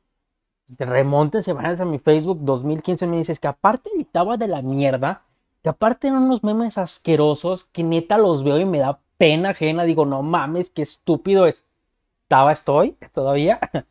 Remontense, 0.68 1.52
vayan 1.52 1.80
a 1.80 1.84
mi 1.84 1.98
Facebook 1.98 2.40
2015 2.42 3.06
me 3.06 3.18
dices 3.18 3.38
que 3.38 3.48
aparte 3.48 3.90
editaba 3.94 4.36
de 4.36 4.48
la 4.48 4.62
mierda, 4.62 5.22
que 5.62 5.68
aparte 5.68 6.08
eran 6.08 6.24
unos 6.24 6.42
memes 6.42 6.78
asquerosos 6.78 7.66
que 7.66 7.84
neta 7.84 8.18
los 8.18 8.42
veo 8.44 8.58
y 8.58 8.64
me 8.64 8.78
da 8.80 9.00
pena 9.16 9.50
ajena, 9.50 9.84
digo, 9.84 10.06
no 10.06 10.22
mames, 10.22 10.70
qué 10.70 10.82
estúpido 10.82 11.46
estaba, 11.46 12.52
estoy 12.52 12.96
todavía. 13.12 13.60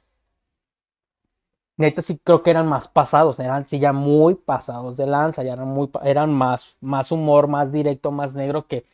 Neta 1.77 2.01
sí 2.01 2.17
creo 2.24 2.41
que 2.41 2.51
eran 2.51 2.67
más 2.67 2.88
pasados, 2.88 3.39
eran 3.39 3.67
sí 3.67 3.79
ya 3.79 3.91
muy 3.91 4.36
pasados 4.36 4.95
de 4.95 5.05
lanza, 5.07 5.43
ya 5.43 5.53
eran 5.53 5.67
muy, 5.67 5.89
eran 6.03 6.34
más, 6.34 6.77
más 6.79 7.12
humor, 7.12 7.48
más 7.48 7.72
directo, 7.72 8.12
más 8.12 8.34
negro 8.34 8.65
que, 8.67 8.86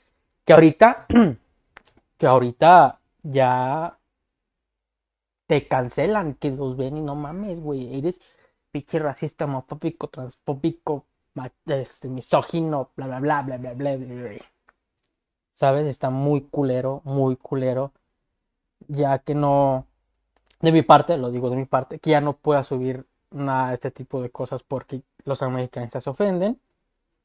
que 0.45 0.53
ahorita, 0.53 1.05
que 2.17 2.27
ahorita 2.27 3.00
ya 3.23 3.99
te 5.47 5.67
cancelan, 5.67 6.35
que 6.35 6.51
los 6.51 6.77
ven 6.77 6.97
y 6.97 7.01
no 7.01 7.15
mames, 7.15 7.59
güey, 7.59 7.97
eres 7.97 8.19
pinche 8.71 8.99
racista, 8.99 9.45
homofóbico, 9.45 10.07
transfóbico, 10.09 11.05
este, 11.65 12.07
misógino, 12.07 12.91
bla, 12.95 13.07
bla, 13.07 13.19
bla, 13.19 13.41
bla, 13.41 13.57
bla, 13.57 13.73
bla, 13.73 13.97
bla, 13.97 14.15
bla. 14.15 14.37
¿sabes? 15.53 15.85
Está 15.87 16.09
muy 16.09 16.41
culero, 16.41 17.01
muy 17.03 17.35
culero, 17.35 17.93
ya 18.87 19.19
que 19.19 19.35
no, 19.35 19.85
de 20.59 20.71
mi 20.71 20.81
parte, 20.81 21.17
lo 21.17 21.31
digo 21.31 21.49
de 21.49 21.57
mi 21.57 21.65
parte, 21.65 21.99
que 21.99 22.11
ya 22.11 22.21
no 22.21 22.33
pueda 22.33 22.63
subir 22.63 23.05
nada 23.31 23.69
de 23.69 23.75
este 23.75 23.91
tipo 23.91 24.21
de 24.21 24.31
cosas 24.31 24.63
porque 24.63 25.03
los 25.25 25.43
americanistas 25.43 26.03
se 26.03 26.09
ofenden 26.09 26.59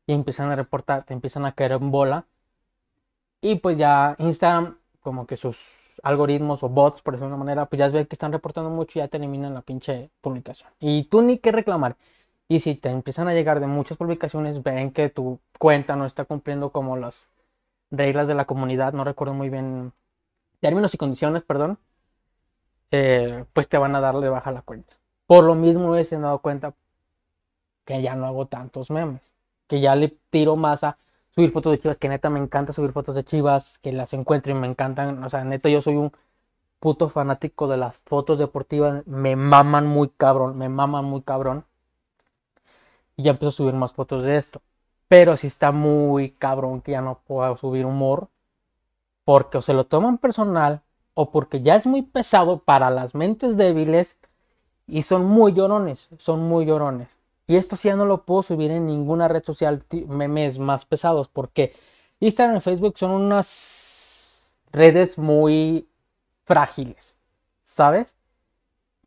y 0.06 0.12
empiezan 0.12 0.50
a 0.50 0.56
reportar, 0.56 1.04
te 1.04 1.14
empiezan 1.14 1.46
a 1.46 1.52
caer 1.52 1.72
en 1.72 1.90
bola. 1.90 2.26
Y 3.40 3.56
pues 3.56 3.78
ya 3.78 4.16
Instagram, 4.18 4.78
como 5.00 5.26
que 5.26 5.36
sus 5.36 5.56
algoritmos 6.06 6.62
o 6.62 6.68
bots, 6.68 7.02
por 7.02 7.14
decirlo 7.14 7.30
de 7.30 7.34
una 7.34 7.44
manera, 7.44 7.66
pues 7.66 7.78
ya 7.80 7.88
ven 7.88 8.06
que 8.06 8.14
están 8.14 8.30
reportando 8.32 8.70
mucho 8.70 8.98
y 8.98 9.02
ya 9.02 9.08
te 9.08 9.16
eliminan 9.16 9.54
la 9.54 9.62
pinche 9.62 10.10
publicación. 10.20 10.70
Y 10.78 11.04
tú 11.04 11.20
ni 11.22 11.38
qué 11.38 11.50
reclamar. 11.50 11.96
Y 12.48 12.60
si 12.60 12.76
te 12.76 12.90
empiezan 12.90 13.26
a 13.28 13.34
llegar 13.34 13.58
de 13.58 13.66
muchas 13.66 13.98
publicaciones, 13.98 14.62
ven 14.62 14.92
que 14.92 15.08
tu 15.10 15.40
cuenta 15.58 15.96
no 15.96 16.06
está 16.06 16.24
cumpliendo 16.24 16.70
como 16.70 16.96
las 16.96 17.28
reglas 17.90 18.28
de 18.28 18.34
la 18.34 18.44
comunidad, 18.44 18.92
no 18.92 19.02
recuerdo 19.02 19.34
muy 19.34 19.50
bien, 19.50 19.92
términos 20.60 20.94
y 20.94 20.98
condiciones, 20.98 21.42
perdón, 21.42 21.78
eh, 22.92 23.44
pues 23.52 23.68
te 23.68 23.78
van 23.78 23.96
a 23.96 24.00
darle 24.00 24.28
baja 24.28 24.52
la 24.52 24.62
cuenta. 24.62 24.94
Por 25.26 25.44
lo 25.44 25.56
mismo 25.56 25.96
he 25.96 26.04
dado 26.04 26.38
cuenta 26.40 26.74
que 27.84 28.00
ya 28.00 28.14
no 28.14 28.26
hago 28.26 28.46
tantos 28.46 28.90
memes, 28.90 29.32
que 29.66 29.80
ya 29.80 29.96
le 29.96 30.16
tiro 30.30 30.54
más 30.54 30.84
a 30.84 30.98
subir 31.36 31.52
fotos 31.52 31.72
de 31.72 31.78
chivas, 31.78 31.98
que 31.98 32.08
neta 32.08 32.30
me 32.30 32.40
encanta 32.40 32.72
subir 32.72 32.92
fotos 32.92 33.14
de 33.14 33.24
chivas, 33.24 33.78
que 33.82 33.92
las 33.92 34.12
encuentro 34.14 34.52
y 34.52 34.56
me 34.56 34.66
encantan, 34.66 35.22
o 35.22 35.30
sea, 35.30 35.44
neta 35.44 35.68
yo 35.68 35.82
soy 35.82 35.96
un 35.96 36.10
puto 36.80 37.08
fanático 37.08 37.68
de 37.68 37.76
las 37.76 37.98
fotos 38.00 38.38
deportivas. 38.38 39.06
Me 39.06 39.36
maman 39.36 39.86
muy 39.86 40.08
cabrón, 40.08 40.56
me 40.56 40.68
maman 40.68 41.04
muy 41.04 41.22
cabrón. 41.22 41.64
Y 43.16 43.24
ya 43.24 43.32
empiezo 43.32 43.48
a 43.48 43.52
subir 43.52 43.74
más 43.74 43.92
fotos 43.92 44.24
de 44.24 44.36
esto. 44.36 44.62
Pero 45.08 45.36
si 45.36 45.46
está 45.46 45.72
muy 45.72 46.30
cabrón 46.30 46.80
que 46.80 46.92
ya 46.92 47.00
no 47.02 47.20
pueda 47.26 47.54
subir 47.56 47.86
humor. 47.86 48.28
Porque 49.24 49.58
o 49.58 49.62
se 49.62 49.74
lo 49.74 49.84
toman 49.84 50.18
personal 50.18 50.82
o 51.14 51.30
porque 51.30 51.62
ya 51.62 51.76
es 51.76 51.86
muy 51.86 52.02
pesado 52.02 52.58
para 52.58 52.90
las 52.90 53.14
mentes 53.14 53.56
débiles 53.56 54.16
y 54.86 55.02
son 55.02 55.24
muy 55.24 55.52
llorones, 55.52 56.08
son 56.18 56.42
muy 56.42 56.66
llorones. 56.66 57.15
Y 57.46 57.56
esto 57.56 57.76
sí 57.76 57.88
ya 57.88 57.96
no 57.96 58.06
lo 58.06 58.24
puedo 58.24 58.42
subir 58.42 58.70
en 58.70 58.86
ninguna 58.86 59.28
red 59.28 59.44
social 59.44 59.84
memes 60.08 60.58
más 60.58 60.84
pesados 60.84 61.28
porque 61.28 61.74
Instagram 62.18 62.56
y 62.56 62.60
Facebook 62.60 62.98
son 62.98 63.12
unas 63.12 64.52
redes 64.72 65.16
muy 65.16 65.88
frágiles, 66.44 67.16
¿sabes? 67.62 68.16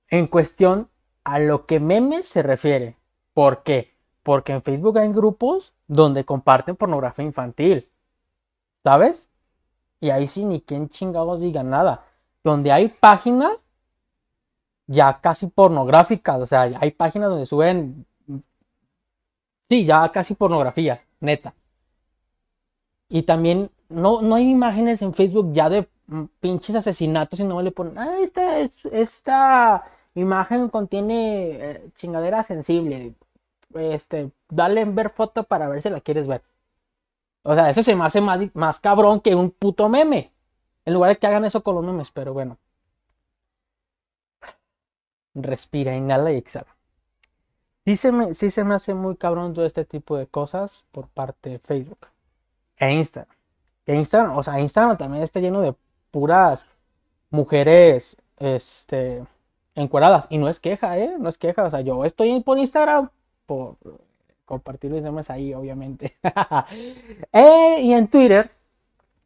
En 0.07 0.27
cuestión 0.27 0.89
a 1.23 1.39
lo 1.39 1.65
que 1.65 1.79
memes 1.79 2.27
se 2.27 2.41
refiere. 2.41 2.97
¿Por 3.33 3.63
qué? 3.63 3.93
Porque 4.23 4.53
en 4.53 4.61
Facebook 4.61 4.97
hay 4.97 5.11
grupos 5.11 5.73
donde 5.87 6.25
comparten 6.25 6.75
pornografía 6.75 7.25
infantil, 7.25 7.89
¿sabes? 8.83 9.29
Y 9.99 10.11
ahí 10.11 10.27
sí 10.27 10.45
ni 10.45 10.61
quien 10.61 10.89
chingados 10.89 11.41
diga 11.41 11.63
nada. 11.63 12.05
Donde 12.43 12.71
hay 12.71 12.87
páginas 12.87 13.57
ya 14.87 15.19
casi 15.21 15.47
pornográficas. 15.47 16.41
O 16.41 16.45
sea, 16.45 16.61
hay 16.61 16.91
páginas 16.91 17.29
donde 17.29 17.45
suben. 17.45 18.05
Sí, 19.69 19.85
ya 19.85 20.11
casi 20.11 20.33
pornografía, 20.35 21.01
neta. 21.21 21.53
Y 23.09 23.23
también 23.23 23.71
no, 23.89 24.21
no 24.21 24.35
hay 24.35 24.49
imágenes 24.49 25.01
en 25.01 25.13
Facebook 25.13 25.51
ya 25.53 25.69
de 25.69 25.87
pinches 26.39 26.75
asesinatos 26.75 27.39
y 27.39 27.43
no 27.43 27.61
le 27.61 27.71
ponen. 27.71 27.97
Ah, 27.97 28.17
esta, 28.19 28.59
esta 28.91 29.85
imagen 30.15 30.69
contiene 30.69 31.71
eh, 31.71 31.91
chingadera 31.95 32.43
sensible. 32.43 33.13
Este, 33.75 34.31
dale 34.49 34.81
en 34.81 34.95
ver 34.95 35.09
foto 35.11 35.43
para 35.43 35.67
ver 35.69 35.81
si 35.81 35.89
la 35.89 36.01
quieres 36.01 36.27
ver. 36.27 36.43
O 37.43 37.53
sea, 37.55 37.69
eso 37.69 37.83
se 37.83 37.95
me 37.95 38.05
hace 38.05 38.21
más, 38.21 38.39
más 38.53 38.79
cabrón 38.79 39.19
que 39.21 39.35
un 39.35 39.51
puto 39.51 39.89
meme. 39.89 40.31
En 40.85 40.93
lugar 40.93 41.09
de 41.11 41.17
que 41.17 41.27
hagan 41.27 41.45
eso 41.45 41.63
con 41.63 41.75
los 41.75 41.83
memes, 41.83 42.11
pero 42.11 42.33
bueno. 42.33 42.57
Respira, 45.33 45.95
inhala 45.95 46.31
y 46.31 46.37
exhala. 46.37 46.77
Sí 47.89 47.95
se, 47.95 48.11
me, 48.11 48.35
sí 48.35 48.51
se 48.51 48.63
me 48.63 48.75
hace 48.75 48.93
muy 48.93 49.15
cabrón 49.15 49.55
todo 49.55 49.65
este 49.65 49.83
tipo 49.83 50.15
de 50.15 50.27
cosas 50.27 50.85
por 50.91 51.07
parte 51.07 51.49
de 51.49 51.57
Facebook 51.57 52.05
e 52.77 52.93
Instagram. 52.93 53.35
E 53.87 53.95
Instagram, 53.95 54.37
o 54.37 54.43
sea, 54.43 54.59
Instagram 54.59 54.95
también 54.95 55.23
está 55.23 55.39
lleno 55.39 55.59
de 55.61 55.73
puras 56.11 56.67
mujeres 57.31 58.15
este, 58.37 59.25
encueradas. 59.73 60.27
Y 60.29 60.37
no 60.37 60.49
es 60.49 60.59
queja, 60.59 60.99
¿eh? 60.99 61.15
No 61.17 61.29
es 61.29 61.39
queja. 61.39 61.63
O 61.63 61.71
sea, 61.71 61.81
yo 61.81 62.05
estoy 62.05 62.39
por 62.41 62.59
Instagram 62.59 63.09
por 63.47 63.77
compartir 64.45 64.91
mis 64.91 65.01
memes 65.01 65.31
ahí, 65.31 65.55
obviamente. 65.55 66.15
Eh, 67.33 67.79
y 67.81 67.93
en 67.93 68.07
Twitter, 68.07 68.51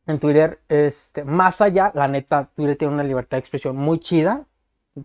en 0.07 0.19
Twitter, 0.21 0.61
este, 0.69 1.25
más 1.25 1.59
allá, 1.59 1.91
la 1.95 2.07
neta, 2.07 2.49
Twitter 2.55 2.77
tiene 2.77 2.93
una 2.93 3.03
libertad 3.03 3.35
de 3.35 3.39
expresión 3.39 3.75
muy 3.75 3.99
chida. 3.99 4.45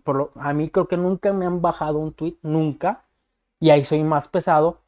Por 0.05 0.15
lo, 0.15 0.31
a 0.35 0.53
mí 0.53 0.69
creo 0.69 0.87
que 0.87 0.95
nunca 0.95 1.33
me 1.33 1.45
han 1.45 1.61
bajado 1.61 1.99
un 1.99 2.13
tweet, 2.13 2.37
nunca. 2.41 3.03
Y 3.59 3.71
ahí 3.71 3.85
soy 3.85 4.03
más 4.03 4.27
pesado. 4.27 4.79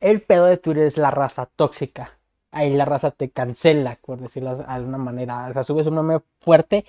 El 0.00 0.22
pedo 0.22 0.46
de 0.46 0.56
Twitter 0.56 0.84
es 0.84 0.98
la 0.98 1.10
raza 1.10 1.46
tóxica. 1.56 2.18
Ahí 2.50 2.74
la 2.74 2.84
raza 2.84 3.10
te 3.10 3.30
cancela, 3.30 3.98
por 4.04 4.18
decirlo 4.20 4.56
de 4.56 4.64
alguna 4.64 4.98
manera. 4.98 5.48
O 5.48 5.52
sea, 5.52 5.64
subes 5.64 5.86
un 5.86 5.96
meme 5.96 6.20
fuerte 6.40 6.84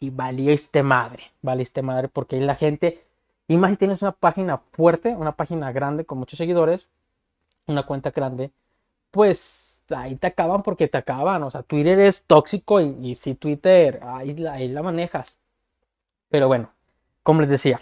y 0.00 0.10
valiste 0.10 0.82
madre. 0.82 1.24
Valiste 1.42 1.82
madre 1.82 2.08
porque 2.08 2.36
ahí 2.36 2.42
la 2.42 2.54
gente. 2.54 3.04
Y 3.46 3.56
más 3.56 3.70
si 3.70 3.76
tienes 3.76 4.02
una 4.02 4.12
página 4.12 4.58
fuerte, 4.72 5.14
una 5.16 5.32
página 5.32 5.72
grande 5.72 6.04
con 6.04 6.18
muchos 6.18 6.38
seguidores, 6.38 6.88
una 7.66 7.84
cuenta 7.84 8.10
grande, 8.10 8.50
pues 9.10 9.80
ahí 9.90 10.16
te 10.16 10.26
acaban 10.26 10.62
porque 10.62 10.88
te 10.88 10.98
acaban. 10.98 11.42
O 11.42 11.50
sea, 11.50 11.62
Twitter 11.62 11.98
es 12.00 12.24
tóxico 12.26 12.80
y, 12.80 13.14
si 13.14 13.34
Twitter, 13.34 14.00
ahí, 14.04 14.46
ahí 14.46 14.68
la 14.68 14.82
manejas. 14.82 15.38
Pero 16.28 16.48
bueno, 16.48 16.70
como 17.22 17.40
les 17.40 17.50
decía, 17.50 17.80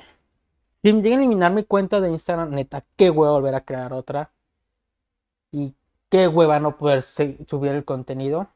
si 0.82 0.92
me 0.92 1.02
llegan 1.02 1.20
a 1.20 1.22
eliminar 1.22 1.52
mi 1.52 1.64
cuenta 1.64 2.00
de 2.00 2.10
Instagram, 2.10 2.50
neta, 2.50 2.84
qué 2.96 3.10
huevo 3.10 3.34
volver 3.34 3.54
a 3.54 3.64
crear 3.64 3.92
otra. 3.92 4.32
Y 5.50 5.74
qué 6.08 6.28
hueva 6.28 6.60
no 6.60 6.76
poder 6.76 7.02
subir 7.02 7.72
el 7.72 7.84
contenido 7.84 8.48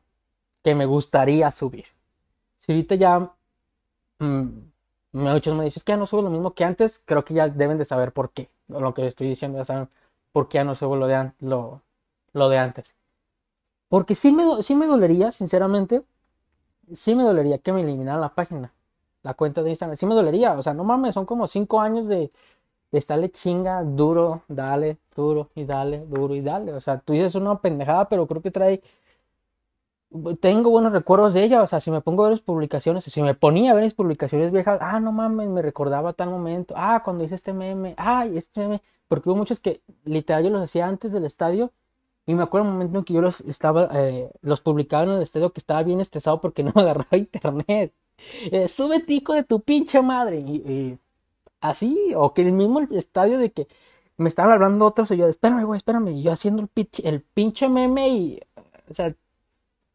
que 0.62 0.74
me 0.74 0.86
gustaría 0.86 1.50
subir. 1.50 1.86
Si 2.58 2.72
ahorita 2.72 2.94
ya 2.96 3.32
mmm, 4.20 4.48
muchos 5.12 5.56
me 5.56 5.64
dicen 5.64 5.82
que 5.84 5.92
ya 5.92 5.96
no 5.96 6.06
subo 6.06 6.22
lo 6.22 6.30
mismo 6.30 6.54
que 6.54 6.64
antes, 6.64 7.02
creo 7.04 7.24
que 7.24 7.34
ya 7.34 7.48
deben 7.48 7.78
de 7.78 7.84
saber 7.84 8.12
por 8.12 8.32
qué. 8.32 8.50
Lo 8.68 8.94
que 8.94 9.06
estoy 9.06 9.28
diciendo 9.28 9.58
ya 9.58 9.64
saben 9.64 9.88
porque 10.32 10.58
ya 10.58 10.64
no 10.64 10.74
se 10.76 10.84
lo 10.86 11.06
de, 11.06 11.32
lo 11.40 12.48
de 12.48 12.58
antes. 12.58 12.94
Porque 13.88 14.14
sí 14.14 14.32
me, 14.32 14.62
sí 14.62 14.74
me 14.74 14.86
dolería, 14.86 15.32
sinceramente, 15.32 16.04
sí 16.94 17.14
me 17.14 17.24
dolería 17.24 17.58
que 17.58 17.72
me 17.72 17.82
eliminaran 17.82 18.20
la 18.20 18.34
página, 18.34 18.72
la 19.22 19.34
cuenta 19.34 19.62
de 19.62 19.70
Instagram. 19.70 19.96
Sí 19.96 20.06
me 20.06 20.14
dolería, 20.14 20.52
o 20.58 20.62
sea, 20.62 20.74
no 20.74 20.84
mames, 20.84 21.14
son 21.14 21.26
como 21.26 21.46
cinco 21.46 21.80
años 21.80 22.08
de, 22.08 22.30
de 22.92 22.98
estarle 22.98 23.30
chinga, 23.30 23.82
duro, 23.84 24.42
dale, 24.48 24.98
duro 25.16 25.50
y 25.54 25.64
dale, 25.64 26.06
duro 26.06 26.34
y 26.34 26.40
dale. 26.42 26.72
O 26.74 26.80
sea, 26.80 26.98
tú 27.00 27.12
dices 27.12 27.34
una 27.34 27.60
pendejada, 27.60 28.08
pero 28.08 28.26
creo 28.26 28.42
que 28.42 28.50
trae. 28.50 28.82
Tengo 30.40 30.70
buenos 30.70 30.92
recuerdos 30.92 31.34
de 31.34 31.44
ella, 31.44 31.62
o 31.62 31.66
sea, 31.68 31.80
si 31.80 31.90
me 31.92 32.00
pongo 32.00 32.24
a 32.24 32.28
ver 32.28 32.32
las 32.38 32.40
publicaciones, 32.40 33.04
si 33.04 33.22
me 33.22 33.34
ponía 33.34 33.70
a 33.70 33.74
ver 33.74 33.84
mis 33.84 33.94
publicaciones 33.94 34.50
viejas, 34.50 34.78
ah, 34.80 34.98
no 34.98 35.12
mames, 35.12 35.48
me 35.48 35.62
recordaba 35.62 36.12
tal 36.14 36.30
momento, 36.30 36.74
ah, 36.76 37.02
cuando 37.04 37.22
hice 37.22 37.36
este 37.36 37.52
meme, 37.52 37.94
ay, 37.96 38.36
este 38.36 38.60
meme, 38.60 38.82
porque 39.06 39.28
hubo 39.28 39.36
muchos 39.36 39.60
que 39.60 39.82
literal 40.04 40.42
yo 40.42 40.50
los 40.50 40.62
hacía 40.62 40.88
antes 40.88 41.12
del 41.12 41.24
estadio 41.26 41.72
y 42.26 42.34
me 42.34 42.42
acuerdo 42.42 42.66
un 42.68 42.74
momento 42.74 42.98
en 42.98 43.04
que 43.04 43.14
yo 43.14 43.22
los 43.22 43.40
estaba 43.42 43.88
eh, 43.92 44.30
los 44.42 44.60
publicaba 44.60 45.04
en 45.04 45.10
el 45.10 45.22
estadio 45.22 45.52
que 45.52 45.60
estaba 45.60 45.82
bien 45.82 46.00
estresado 46.00 46.40
porque 46.40 46.62
no 46.64 46.72
agarraba 46.74 47.16
internet 47.16 47.92
eh, 48.52 48.68
sube 48.68 49.00
tico 49.00 49.34
de 49.34 49.44
tu 49.44 49.60
pinche 49.60 50.02
madre. 50.02 50.38
Y, 50.40 50.98
así 51.60 52.12
o 52.16 52.32
que 52.32 52.42
el 52.42 52.52
mismo 52.52 52.80
estadio 52.90 53.38
de 53.38 53.52
que 53.52 53.68
me 54.16 54.28
estaban 54.28 54.52
hablando 54.52 54.86
otros 54.86 55.10
y 55.10 55.16
yo 55.18 55.26
espérame 55.28 55.64
güey 55.64 55.76
espérame 55.76 56.08
y 56.08 56.22
yo 56.22 56.32
haciendo 56.32 56.62
el 56.62 56.68
pinche, 56.68 57.06
el 57.06 57.20
pinche 57.22 57.68
meme 57.68 58.08
y 58.08 58.40
o 58.90 58.94
sea 58.94 59.14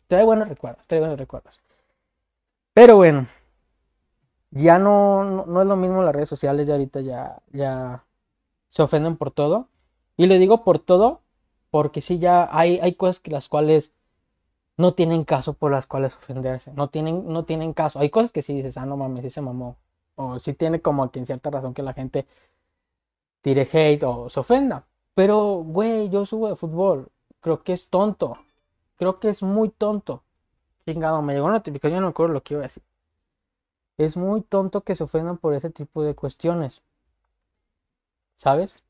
trae 0.07 0.23
buenos 0.23 0.47
recuerdos 0.47 0.85
trae 0.87 0.99
buenos 0.99 1.17
recuerdos. 1.17 1.59
Pero 2.73 2.97
bueno 2.97 3.27
ya 4.51 4.77
no, 4.79 5.23
no, 5.23 5.45
no 5.47 5.61
es 5.61 5.67
lo 5.67 5.75
mismo 5.75 6.03
las 6.03 6.15
redes 6.15 6.29
sociales 6.29 6.67
ya 6.67 6.73
ahorita 6.75 7.01
ya 7.01 7.41
ya 7.51 8.05
se 8.75 8.83
ofenden 8.83 9.15
por 9.15 9.31
todo. 9.31 9.69
Y 10.17 10.27
le 10.27 10.37
digo 10.37 10.63
por 10.65 10.79
todo 10.79 11.21
porque 11.71 12.01
sí 12.01 12.19
ya 12.19 12.47
hay, 12.51 12.79
hay 12.81 12.95
cosas 12.95 13.21
que 13.21 13.31
las 13.31 13.47
cuales 13.49 13.93
no 14.77 14.93
tienen 14.93 15.23
caso 15.23 15.53
por 15.53 15.71
las 15.71 15.85
cuales 15.87 16.15
ofenderse. 16.15 16.73
No 16.73 16.89
tienen, 16.89 17.27
no 17.27 17.45
tienen 17.45 17.73
caso. 17.73 17.99
Hay 17.99 18.09
cosas 18.09 18.31
que 18.31 18.41
sí 18.41 18.53
dices, 18.53 18.77
ah, 18.77 18.85
no 18.85 18.97
mames, 18.97 19.23
sí 19.23 19.29
se 19.29 19.41
mamó. 19.41 19.77
O 20.15 20.39
sí 20.39 20.53
tiene 20.53 20.81
como 20.81 21.09
que 21.11 21.19
en 21.19 21.25
cierta 21.25 21.49
razón 21.49 21.73
que 21.73 21.83
la 21.83 21.93
gente 21.93 22.27
tire 23.41 23.67
hate 23.71 24.03
o 24.03 24.29
se 24.29 24.39
ofenda. 24.39 24.85
Pero, 25.13 25.63
güey, 25.65 26.09
yo 26.09 26.25
subo 26.25 26.49
de 26.49 26.55
fútbol. 26.55 27.09
Creo 27.41 27.63
que 27.63 27.73
es 27.73 27.87
tonto. 27.89 28.33
Creo 28.97 29.19
que 29.19 29.29
es 29.29 29.43
muy 29.43 29.69
tonto. 29.69 30.23
Chingado, 30.85 31.21
me 31.21 31.33
llegó 31.33 31.45
una 31.45 31.55
notificación, 31.55 32.01
no 32.01 32.07
me 32.07 32.11
acuerdo 32.11 32.33
lo 32.33 32.43
que 32.43 32.55
iba 32.55 32.61
a 32.61 32.63
decir. 32.67 32.83
Es 33.97 34.17
muy 34.17 34.41
tonto 34.41 34.81
que 34.81 34.95
se 34.95 35.03
ofendan 35.03 35.37
por 35.37 35.53
ese 35.53 35.69
tipo 35.69 36.03
de 36.03 36.15
cuestiones. 36.15 36.81
¿sabes? 38.35 38.83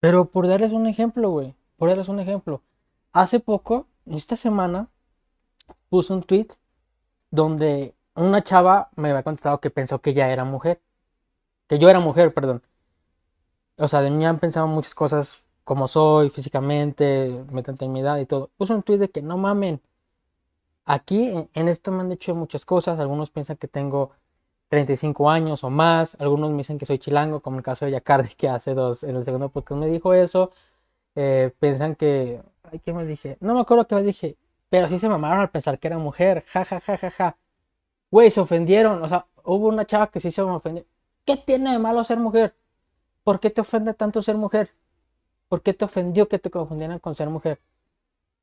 Pero 0.00 0.26
por 0.26 0.46
darles 0.46 0.72
un 0.72 0.86
ejemplo, 0.86 1.30
güey, 1.30 1.54
por 1.76 1.88
darles 1.88 2.08
un 2.08 2.20
ejemplo. 2.20 2.62
Hace 3.12 3.40
poco, 3.40 3.86
esta 4.06 4.36
semana, 4.36 4.88
puse 5.90 6.12
un 6.14 6.22
tweet 6.22 6.48
donde 7.30 7.94
una 8.14 8.42
chava 8.42 8.90
me 8.96 9.10
había 9.10 9.22
contestado 9.22 9.60
que 9.60 9.70
pensó 9.70 10.00
que 10.00 10.14
ya 10.14 10.30
era 10.32 10.44
mujer. 10.44 10.80
Que 11.68 11.78
yo 11.78 11.90
era 11.90 12.00
mujer, 12.00 12.34
perdón. 12.34 12.62
O 13.78 13.88
sea, 13.88 14.02
de 14.02 14.10
mí 14.10 14.24
han 14.26 14.38
pensado 14.38 14.66
muchas 14.66 14.94
cosas 14.94 15.44
como 15.64 15.88
soy 15.88 16.30
físicamente, 16.30 17.44
mi 17.88 18.00
edad 18.00 18.18
y 18.18 18.26
todo. 18.26 18.50
Puse 18.56 18.74
un 18.74 18.82
tweet 18.82 18.98
de 18.98 19.10
que 19.10 19.22
no 19.22 19.38
mamen. 19.38 19.80
Aquí 20.84 21.48
en 21.54 21.68
esto 21.68 21.92
me 21.92 22.00
han 22.02 22.08
dicho 22.10 22.34
muchas 22.34 22.64
cosas. 22.64 22.98
Algunos 22.98 23.30
piensan 23.30 23.56
que 23.56 23.68
tengo 23.68 24.10
35 24.68 25.30
años 25.30 25.64
o 25.64 25.70
más. 25.70 26.16
Algunos 26.20 26.50
me 26.50 26.58
dicen 26.58 26.78
que 26.78 26.86
soy 26.86 26.98
chilango, 26.98 27.40
como 27.40 27.58
el 27.58 27.62
caso 27.64 27.84
de 27.84 27.92
Yacardi, 27.92 28.34
que 28.34 28.48
hace 28.48 28.74
dos, 28.74 29.04
en 29.04 29.16
el 29.16 29.24
segundo 29.24 29.50
podcast 29.50 29.80
me 29.80 29.86
dijo 29.88 30.14
eso. 30.14 30.52
Eh, 31.14 31.52
piensan 31.60 31.94
que. 31.96 32.42
Ay, 32.64 32.80
¿qué 32.80 32.92
me 32.92 33.04
dije? 33.06 33.36
No 33.40 33.54
me 33.54 33.60
acuerdo 33.60 33.86
qué 33.86 33.94
me 33.96 34.02
dije. 34.02 34.36
Pero 34.70 34.88
sí 34.88 34.98
se 34.98 35.08
mamaron 35.08 35.40
al 35.40 35.50
pensar 35.50 35.78
que 35.78 35.88
era 35.88 35.98
mujer. 35.98 36.44
Ja, 36.48 36.64
ja, 36.64 36.80
ja, 36.80 36.96
ja, 36.96 37.10
ja. 37.10 37.36
Güey, 38.10 38.30
se 38.30 38.40
ofendieron. 38.40 39.02
O 39.02 39.08
sea, 39.08 39.26
hubo 39.44 39.68
una 39.68 39.86
chava 39.86 40.10
que 40.10 40.20
sí 40.20 40.30
se 40.30 40.42
ofendió. 40.42 40.84
¿Qué 41.26 41.36
tiene 41.36 41.72
de 41.72 41.78
malo 41.78 42.04
ser 42.04 42.18
mujer? 42.18 42.54
¿Por 43.24 43.40
qué 43.40 43.50
te 43.50 43.60
ofende 43.62 43.94
tanto 43.94 44.22
ser 44.22 44.36
mujer? 44.36 44.72
¿Por 45.48 45.62
qué 45.62 45.74
te 45.74 45.84
ofendió 45.84 46.28
que 46.28 46.38
te 46.38 46.50
confundieran 46.50 46.98
con 47.00 47.14
ser 47.16 47.30
mujer? 47.30 47.60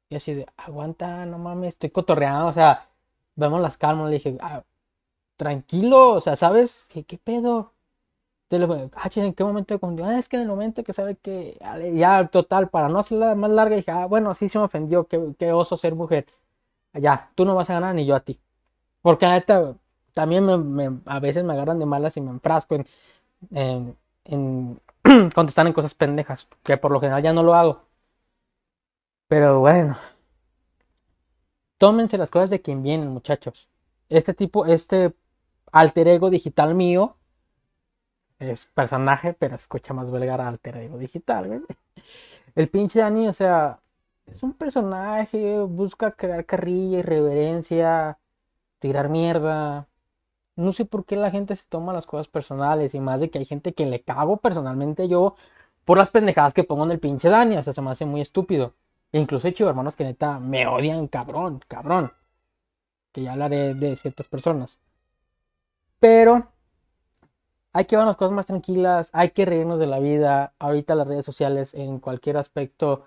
Y 0.09 0.15
así 0.17 0.33
de, 0.33 0.47
aguanta, 0.57 1.25
no 1.25 1.37
mames, 1.39 1.69
estoy 1.69 1.91
cotorreando. 1.91 2.47
O 2.47 2.53
sea, 2.53 2.89
vemos 3.35 3.61
las 3.61 3.77
calmas. 3.77 4.09
Le 4.09 4.15
dije, 4.17 4.37
ah, 4.41 4.63
tranquilo, 5.37 6.13
o 6.15 6.21
sea, 6.21 6.35
¿sabes? 6.35 6.85
¿Qué, 6.89 7.03
qué 7.05 7.17
pedo? 7.17 7.73
Ah, 8.49 9.09
¿en 9.15 9.33
qué 9.33 9.43
momento 9.43 9.73
de 9.73 9.79
confundió? 9.79 10.05
Ah, 10.05 10.17
es 10.17 10.29
que 10.29 10.37
en 10.37 10.43
el 10.43 10.47
momento 10.47 10.83
que 10.83 10.93
sabe 10.93 11.15
que 11.17 11.57
ya 11.95 12.27
total, 12.27 12.69
para 12.69 12.87
no 12.87 12.99
hacerla 12.99 13.35
más 13.35 13.49
larga, 13.51 13.75
dije, 13.75 13.91
ah, 13.91 14.05
bueno, 14.05 14.33
sí 14.35 14.47
se 14.49 14.57
me 14.57 14.65
ofendió, 14.65 15.05
qué, 15.07 15.19
qué 15.37 15.51
oso 15.51 15.75
ser 15.77 15.95
mujer. 15.95 16.25
Ya, 16.93 17.31
tú 17.35 17.45
no 17.45 17.55
vas 17.55 17.69
a 17.69 17.75
ganar 17.75 17.95
ni 17.95 18.05
yo 18.05 18.15
a 18.15 18.21
ti. 18.21 18.39
Porque 19.01 19.25
a 19.27 19.31
neta, 19.33 19.75
también 20.13 20.45
a 21.07 21.19
veces 21.21 21.43
me 21.45 21.53
agarran 21.53 21.79
de 21.79 21.85
malas 21.87 22.17
y 22.17 22.21
me 22.21 22.31
enfrasco 22.31 22.75
en, 22.75 22.87
en, 23.51 23.97
en 24.25 24.81
contestar 25.35 25.67
en 25.67 25.73
cosas 25.73 25.95
pendejas, 25.95 26.47
que 26.63 26.77
por 26.77 26.91
lo 26.91 26.99
general 27.01 27.23
ya 27.23 27.33
no 27.33 27.43
lo 27.43 27.55
hago. 27.55 27.83
Pero 29.27 29.59
bueno, 29.59 29.97
tómense 31.77 32.17
las 32.17 32.29
cosas 32.29 32.49
de 32.49 32.61
quien 32.61 32.83
vienen, 32.83 33.09
muchachos. 33.09 33.67
Este 34.09 34.33
tipo, 34.33 34.65
este 34.65 35.13
alter 35.71 36.07
ego 36.07 36.29
digital 36.29 36.75
mío, 36.75 37.17
es 38.39 38.67
personaje, 38.67 39.33
pero 39.33 39.55
escucha 39.55 39.93
más 39.93 40.11
vulgar 40.11 40.41
alter 40.41 40.77
ego 40.77 40.97
digital, 40.97 41.47
güey. 41.47 41.61
El 42.55 42.69
pinche 42.69 42.99
Dani, 42.99 43.27
o 43.27 43.33
sea, 43.33 43.79
es 44.25 44.43
un 44.43 44.53
personaje, 44.53 45.59
busca 45.61 46.11
crear 46.11 46.45
carrilla, 46.45 46.99
irreverencia, 46.99 48.19
tirar 48.79 49.09
mierda. 49.09 49.87
No 50.55 50.73
sé 50.73 50.85
por 50.85 51.05
qué 51.05 51.15
la 51.17 51.31
gente 51.31 51.55
se 51.55 51.65
toma 51.69 51.93
las 51.93 52.07
cosas 52.07 52.27
personales 52.27 52.95
y 52.95 52.99
más 52.99 53.19
de 53.19 53.29
que 53.29 53.39
hay 53.39 53.45
gente 53.45 53.73
que 53.73 53.85
le 53.85 54.01
cago 54.03 54.37
personalmente 54.37 55.07
yo 55.07 55.35
por 55.85 55.97
las 55.97 56.09
pendejadas 56.11 56.53
que 56.53 56.63
pongo 56.63 56.85
en 56.85 56.91
el 56.91 56.99
pinche 56.99 57.29
Dani, 57.29 57.57
o 57.57 57.63
sea, 57.63 57.73
se 57.73 57.81
me 57.81 57.91
hace 57.91 58.05
muy 58.05 58.21
estúpido. 58.21 58.73
E 59.11 59.19
incluso 59.19 59.47
he 59.47 59.51
hecho 59.51 59.69
hermanos 59.69 59.95
que 59.95 60.03
neta 60.03 60.39
me 60.39 60.67
odian, 60.67 61.07
cabrón, 61.07 61.61
cabrón. 61.67 62.13
Que 63.11 63.23
ya 63.23 63.33
hablaré 63.33 63.73
de 63.73 63.95
ciertas 63.95 64.27
personas. 64.27 64.79
Pero 65.99 66.51
hay 67.77 67.85
que 67.85 67.95
las 67.95 68.17
cosas 68.17 68.33
más 68.33 68.47
tranquilas, 68.47 69.11
hay 69.13 69.29
que 69.29 69.45
reírnos 69.45 69.77
de 69.77 69.85
la 69.85 69.99
vida. 69.99 70.53
Ahorita 70.57 70.95
las 70.95 71.07
redes 71.07 71.25
sociales 71.25 71.75
en 71.75 71.99
cualquier 71.99 72.37
aspecto 72.37 73.05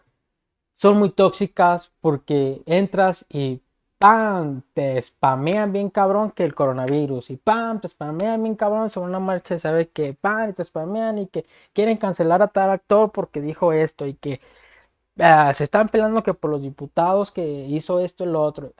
son 0.76 0.96
muy 0.98 1.10
tóxicas 1.10 1.92
porque 2.00 2.62
entras 2.66 3.26
y 3.28 3.62
¡pam! 3.98 4.62
te 4.72 5.02
spamean 5.02 5.72
bien 5.72 5.90
cabrón 5.90 6.30
que 6.30 6.44
el 6.44 6.54
coronavirus 6.54 7.30
y 7.30 7.36
¡pam! 7.36 7.80
te 7.80 7.88
spamean 7.88 8.44
bien 8.44 8.54
cabrón 8.54 8.90
sobre 8.90 9.08
una 9.08 9.18
marcha 9.18 9.56
y 9.56 9.58
sabe 9.58 9.88
que 9.88 10.12
¡pam! 10.12 10.50
y 10.50 10.52
te 10.52 10.62
spamean 10.62 11.18
y 11.18 11.26
que 11.26 11.46
quieren 11.72 11.96
cancelar 11.96 12.40
a 12.40 12.46
tal 12.46 12.70
actor 12.70 13.10
porque 13.10 13.40
dijo 13.40 13.72
esto 13.72 14.06
y 14.06 14.14
que 14.14 14.40
ah, 15.18 15.52
se 15.52 15.64
están 15.64 15.88
peleando 15.88 16.22
que 16.22 16.34
por 16.34 16.50
los 16.50 16.62
diputados 16.62 17.32
que 17.32 17.42
hizo 17.44 17.98
esto 17.98 18.22
y 18.22 18.28
lo 18.28 18.40
otro. 18.42 18.72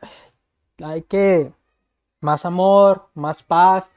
Hay 0.85 1.03
que 1.03 1.53
más 2.21 2.45
amor, 2.45 3.09
más 3.15 3.43
paz 3.43 3.91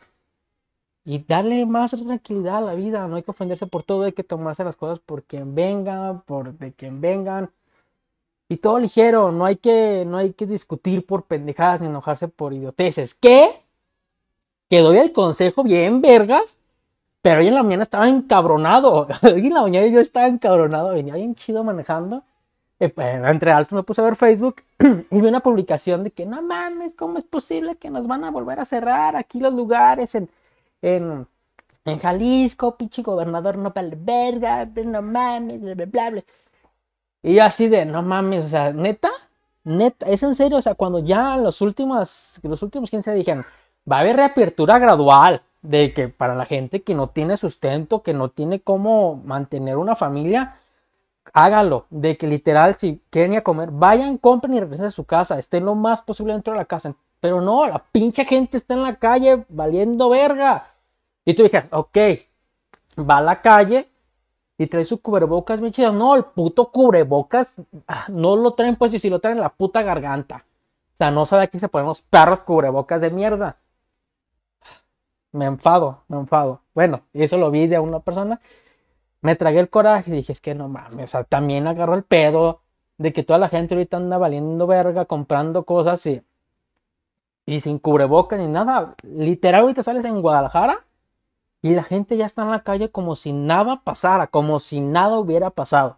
y 1.05 1.19
darle 1.19 1.65
más 1.65 1.91
tranquilidad 1.91 2.57
a 2.57 2.61
la 2.61 2.73
vida. 2.75 3.07
No 3.07 3.15
hay 3.15 3.23
que 3.23 3.31
ofenderse 3.31 3.67
por 3.67 3.83
todo, 3.83 4.03
hay 4.03 4.13
que 4.13 4.23
tomarse 4.23 4.63
las 4.63 4.75
cosas 4.75 4.99
por 4.99 5.23
quien 5.23 5.55
vengan, 5.55 6.21
por 6.21 6.53
de 6.57 6.73
quien 6.73 7.01
vengan. 7.01 7.49
Y 8.49 8.57
todo 8.57 8.79
ligero, 8.79 9.31
no 9.31 9.45
hay 9.45 9.55
que, 9.57 10.05
no 10.05 10.17
hay 10.17 10.33
que 10.33 10.45
discutir 10.45 11.05
por 11.05 11.23
pendejadas 11.23 11.81
ni 11.81 11.87
enojarse 11.87 12.27
por 12.27 12.53
idioteces. 12.53 13.15
¿Qué? 13.15 13.49
Que 14.69 14.79
doy 14.79 14.97
el 14.97 15.11
consejo 15.11 15.63
bien, 15.63 16.01
vergas. 16.01 16.57
Pero 17.21 17.39
hoy 17.39 17.47
en 17.47 17.55
la 17.55 17.63
mañana 17.63 17.83
estaba 17.83 18.09
encabronado. 18.09 19.07
Hoy 19.23 19.47
en 19.47 19.53
la 19.53 19.61
mañana 19.61 19.87
yo 19.87 20.01
estaba 20.01 20.27
encabronado. 20.27 20.89
Venía 20.89 21.15
bien 21.15 21.35
chido 21.35 21.63
manejando. 21.63 22.23
Eh, 22.81 22.93
entre 22.97 23.51
altos 23.53 23.73
me 23.73 23.83
puse 23.83 24.01
a 24.01 24.03
ver 24.03 24.17
Facebook 24.17 24.61
y 25.09 25.21
vi 25.21 25.27
una 25.27 25.39
publicación 25.39 26.03
de 26.03 26.11
que 26.11 26.25
no 26.25 26.41
mames, 26.41 26.95
¿cómo 26.95 27.17
es 27.17 27.23
posible 27.23 27.77
que 27.77 27.89
nos 27.89 28.07
van 28.07 28.25
a 28.25 28.31
volver 28.31 28.59
a 28.59 28.65
cerrar 28.65 29.15
aquí 29.15 29.39
los 29.39 29.53
lugares 29.53 30.15
en, 30.15 30.27
en, 30.84 31.28
Jalisco, 32.00 32.78
pinche 32.78 33.02
gobernador 33.02 33.58
no 33.58 33.72
vale 33.72 33.98
verga, 34.00 34.65
no 34.65 35.02
mames, 35.02 35.62
bla, 35.91 36.24
Y 37.24 37.36
yo 37.36 37.43
así 37.43 37.67
de, 37.67 37.86
no 37.86 38.04
mames, 38.04 38.46
o 38.46 38.50
sea, 38.50 38.72
neta, 38.74 39.10
neta, 39.63 40.06
es 40.06 40.24
en 40.24 40.36
serio, 40.36 40.58
o 40.58 40.62
sea, 40.62 40.76
cuando 40.76 41.00
ya 41.00 41.38
los 41.38 41.62
últimos, 41.62 42.34
los 42.43 42.62
últimos 42.62 42.89
15 42.89 43.13
dijeron, 43.13 43.46
va 43.89 43.98
a 43.98 44.00
haber 44.02 44.17
reapertura 44.17 44.78
gradual, 44.78 45.41
de 45.62 45.93
que 45.93 46.10
para 46.10 46.36
la 46.36 46.46
gente 46.46 46.84
que 46.84 46.93
no 46.93 47.08
tiene 47.08 47.38
sustento, 47.38 48.04
que 48.04 48.13
no 48.13 48.30
tiene 48.30 48.60
cómo 48.60 49.15
mantener 49.24 49.78
una 49.78 49.96
familia, 49.96 50.58
hágalo, 51.34 51.86
de 51.89 52.17
que 52.17 52.28
literal, 52.28 52.76
si 52.76 53.02
quieren 53.10 53.34
ir 53.34 53.39
a 53.39 53.43
comer, 53.43 53.72
vayan, 53.72 54.17
compren 54.17 54.54
y 54.54 54.60
regresen 54.60 54.88
a 54.88 54.91
su 54.91 55.06
casa, 55.06 55.39
estén 55.39 55.65
lo 55.65 55.76
más 55.76 56.02
posible 56.02 56.34
dentro 56.34 56.54
de 56.54 56.60
la 56.60 56.65
casa. 56.65 56.93
Pero 57.22 57.39
no, 57.39 57.65
la 57.65 57.82
pinche 57.91 58.26
gente 58.26 58.58
está 58.58 58.74
en 58.74 58.84
la 58.84 58.98
calle 58.98 59.46
valiendo 59.48 60.10
verga. 60.10 60.72
Y 61.25 61.33
tú 61.33 61.43
dijeras, 61.43 61.67
ok, 61.71 61.97
va 62.99 63.17
a 63.17 63.21
la 63.21 63.41
calle 63.41 63.89
y 64.57 64.67
trae 64.67 64.86
su 64.86 65.01
cubrebocas 65.01 65.59
bien 65.59 65.73
chido. 65.73 65.91
No, 65.91 66.15
el 66.15 66.25
puto 66.25 66.71
cubrebocas 66.71 67.55
ah, 67.88 68.05
no 68.09 68.36
lo 68.36 68.53
traen 68.53 68.75
pues 68.75 68.93
y 68.93 68.99
si 68.99 69.09
lo 69.09 69.19
traen 69.19 69.38
en 69.38 69.43
la 69.43 69.53
puta 69.53 69.81
garganta. 69.81 70.45
O 70.93 70.97
sea, 70.97 71.12
no 71.12 71.25
sabe 71.25 71.43
aquí 71.43 71.59
se 71.59 71.69
ponen 71.69 71.88
los 71.88 72.01
perros 72.01 72.43
cubrebocas 72.43 73.01
de 73.01 73.09
mierda. 73.09 73.57
Me 75.31 75.45
enfado, 75.45 76.03
me 76.07 76.17
enfado. 76.17 76.62
Bueno, 76.73 77.01
eso 77.13 77.38
lo 77.38 77.49
vi 77.49 77.67
de 77.67 77.79
una 77.79 77.99
persona. 77.99 78.39
Me 79.21 79.36
tragué 79.36 79.59
el 79.59 79.69
coraje 79.69 80.12
y 80.12 80.13
dije, 80.15 80.33
es 80.33 80.41
que 80.41 80.53
no 80.53 80.67
mames, 80.67 81.05
o 81.05 81.07
sea, 81.07 81.23
también 81.23 81.65
agarro 81.65 81.95
el 81.95 82.03
pedo 82.03 82.62
de 82.97 83.13
que 83.13 83.23
toda 83.23 83.39
la 83.39 83.49
gente 83.49 83.73
ahorita 83.73 83.97
anda 83.97 84.17
valiendo 84.17 84.67
verga, 84.67 85.05
comprando 85.05 85.63
cosas 85.63 86.05
y, 86.05 86.21
y 87.45 87.59
sin 87.62 87.79
cubrebocas 87.79 88.39
ni 88.39 88.47
nada. 88.47 88.95
Literal, 89.03 89.62
ahorita 89.62 89.81
sales 89.83 90.05
en 90.05 90.21
Guadalajara 90.21 90.86
y 91.63 91.73
la 91.76 91.84
gente 91.84 92.17
ya 92.17 92.26
está 92.26 92.41
en 92.41 92.52
la 92.52 92.62
calle 92.62 92.91
como 92.91 93.15
si 93.15 93.32
nada 93.32 93.82
pasara, 93.86 94.28
como 94.28 94.60
si 94.60 94.82
nada 94.82 95.17
hubiera 95.17 95.49
pasado. 95.49 95.97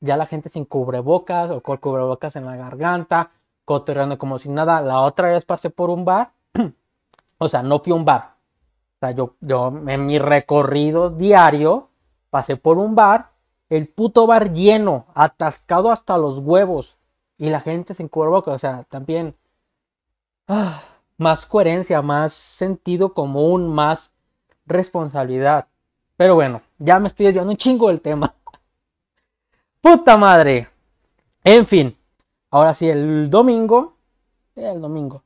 Ya 0.00 0.18
la 0.18 0.26
gente 0.26 0.50
sin 0.50 0.66
cubrebocas 0.66 1.50
o 1.50 1.62
con 1.62 1.78
cubrebocas 1.78 2.36
en 2.36 2.44
la 2.44 2.56
garganta, 2.56 3.30
cotorreando 3.64 4.18
como 4.18 4.38
si 4.38 4.50
nada. 4.50 4.82
La 4.82 5.00
otra 5.00 5.30
vez 5.30 5.46
pasé 5.46 5.70
por 5.70 5.88
un 5.88 6.04
bar, 6.04 6.32
o 7.38 7.48
sea, 7.48 7.62
no 7.62 7.78
fui 7.78 7.92
a 7.92 7.96
un 7.96 8.04
bar. 8.04 8.34
O 8.96 8.98
sea, 9.00 9.12
yo, 9.12 9.34
yo 9.40 9.68
en 9.68 10.06
mi 10.06 10.18
recorrido 10.18 11.08
diario 11.08 11.88
pasé 12.28 12.58
por 12.58 12.76
un 12.76 12.94
bar, 12.94 13.30
el 13.70 13.88
puto 13.88 14.26
bar 14.26 14.52
lleno, 14.52 15.06
atascado 15.14 15.90
hasta 15.90 16.18
los 16.18 16.38
huevos. 16.38 16.98
Y 17.38 17.48
la 17.48 17.60
gente 17.60 17.94
sin 17.94 18.08
cubrebocas, 18.08 18.56
o 18.56 18.58
sea, 18.58 18.84
también 18.90 19.34
ah, 20.48 20.82
más 21.16 21.46
coherencia, 21.46 22.02
más 22.02 22.34
sentido 22.34 23.14
común, 23.14 23.70
más 23.72 24.12
responsabilidad. 24.68 25.66
Pero 26.16 26.34
bueno, 26.34 26.62
ya 26.78 26.98
me 26.98 27.08
estoy 27.08 27.26
desviando 27.26 27.52
un 27.52 27.56
chingo 27.56 27.88
del 27.88 28.00
tema. 28.00 28.34
Puta 29.80 30.16
madre. 30.16 30.68
En 31.44 31.66
fin. 31.66 31.96
Ahora 32.50 32.74
sí, 32.74 32.88
el 32.88 33.30
domingo. 33.30 33.94
El 34.54 34.80
domingo. 34.80 35.22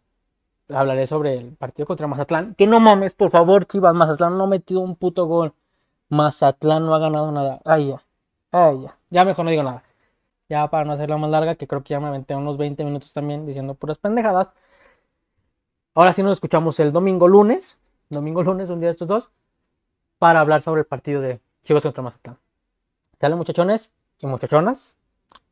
Hablaré 0.68 1.06
sobre 1.06 1.36
el 1.36 1.56
partido 1.56 1.86
contra 1.86 2.06
Mazatlán. 2.06 2.54
Que 2.54 2.66
no 2.66 2.80
mames, 2.80 3.14
por 3.14 3.30
favor, 3.30 3.66
Chivas. 3.66 3.94
Mazatlán 3.94 4.36
no 4.38 4.44
ha 4.44 4.46
metido 4.46 4.80
un 4.80 4.96
puto 4.96 5.26
gol. 5.26 5.52
Mazatlán 6.08 6.84
no 6.84 6.94
ha 6.94 6.98
ganado 6.98 7.32
nada. 7.32 7.60
Ay, 7.64 7.88
ya. 7.88 8.02
Ay, 8.50 8.82
ya. 8.82 8.98
Ya 9.10 9.24
mejor 9.24 9.44
no 9.44 9.50
digo 9.50 9.62
nada. 9.62 9.82
Ya 10.48 10.68
para 10.68 10.84
no 10.84 10.92
hacerla 10.92 11.16
más 11.16 11.30
larga, 11.30 11.54
que 11.54 11.66
creo 11.66 11.82
que 11.82 11.94
ya 11.94 12.00
me 12.00 12.08
aventé 12.08 12.34
unos 12.36 12.58
20 12.58 12.84
minutos 12.84 13.12
también 13.12 13.46
diciendo 13.46 13.74
puras 13.74 13.98
pendejadas. 13.98 14.48
Ahora 15.94 16.12
sí 16.12 16.22
nos 16.22 16.32
escuchamos 16.32 16.78
el 16.80 16.92
domingo 16.92 17.28
lunes 17.28 17.78
domingo, 18.12 18.42
lunes, 18.42 18.70
un 18.70 18.80
día 18.80 18.88
de 18.88 18.92
estos 18.92 19.08
dos, 19.08 19.30
para 20.18 20.40
hablar 20.40 20.62
sobre 20.62 20.80
el 20.82 20.86
partido 20.86 21.20
de 21.20 21.40
Chivas 21.64 21.82
contra 21.82 22.02
Mazatlán. 22.02 22.38
¿Sale 23.20 23.34
muchachones 23.34 23.90
y 24.18 24.26
muchachonas? 24.26 24.96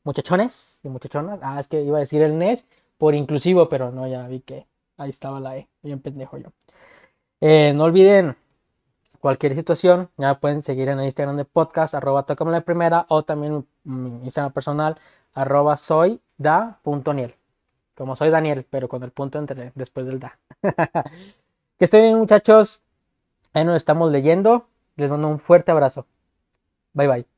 Muchachones 0.05 0.81
y 0.83 0.89
muchachonas. 0.89 1.39
Ah, 1.43 1.61
es 1.61 1.69
que 1.69 1.83
iba 1.83 1.99
a 1.99 2.01
decir 2.01 2.23
el 2.23 2.39
NES 2.39 2.65
por 2.99 3.15
inclusivo, 3.15 3.69
pero 3.69 3.91
no, 3.91 4.07
ya 4.07 4.27
vi 4.27 4.41
que 4.41 4.67
ahí 4.97 5.11
estaba 5.11 5.41
la 5.41 5.57
E. 5.57 5.69
Bien 5.83 6.01
pendejo 6.01 6.37
yo. 6.39 6.51
Eh, 7.41 7.73
no 7.75 7.85
olviden 7.85 8.37
cualquier 9.21 9.55
situación, 9.55 10.11
ya 10.17 10.41
pueden 10.41 10.63
seguir 10.63 10.89
en 10.89 10.99
el 10.99 11.07
Instagram 11.07 11.37
de 11.37 11.45
podcast, 11.45 11.95
arroba 11.95 12.25
tocame 12.25 12.51
la 12.51 12.63
primera, 12.63 13.07
o 13.09 13.23
también 13.23 13.67
mi 13.85 14.25
Instagram 14.25 14.53
personal, 14.53 14.97
arroba 15.35 15.77
soy 15.77 16.21
da.niel. 16.39 17.35
Como 17.97 18.17
soy 18.17 18.31
Daniel, 18.31 18.67
pero 18.69 18.89
con 18.89 19.03
el 19.03 19.11
punto 19.11 19.39
entre 19.39 19.73
después 19.75 20.07
del 20.07 20.21
da. 20.21 20.39
Que 21.81 21.87
estén 21.87 22.03
bien, 22.03 22.19
muchachos. 22.19 22.83
Ahí 23.55 23.65
nos 23.65 23.79
estamos 23.79 24.13
leyendo. 24.13 24.69
Les 24.97 25.09
mando 25.09 25.29
un 25.29 25.39
fuerte 25.39 25.71
abrazo. 25.73 26.07
Bye 26.93 27.09
bye. 27.09 27.30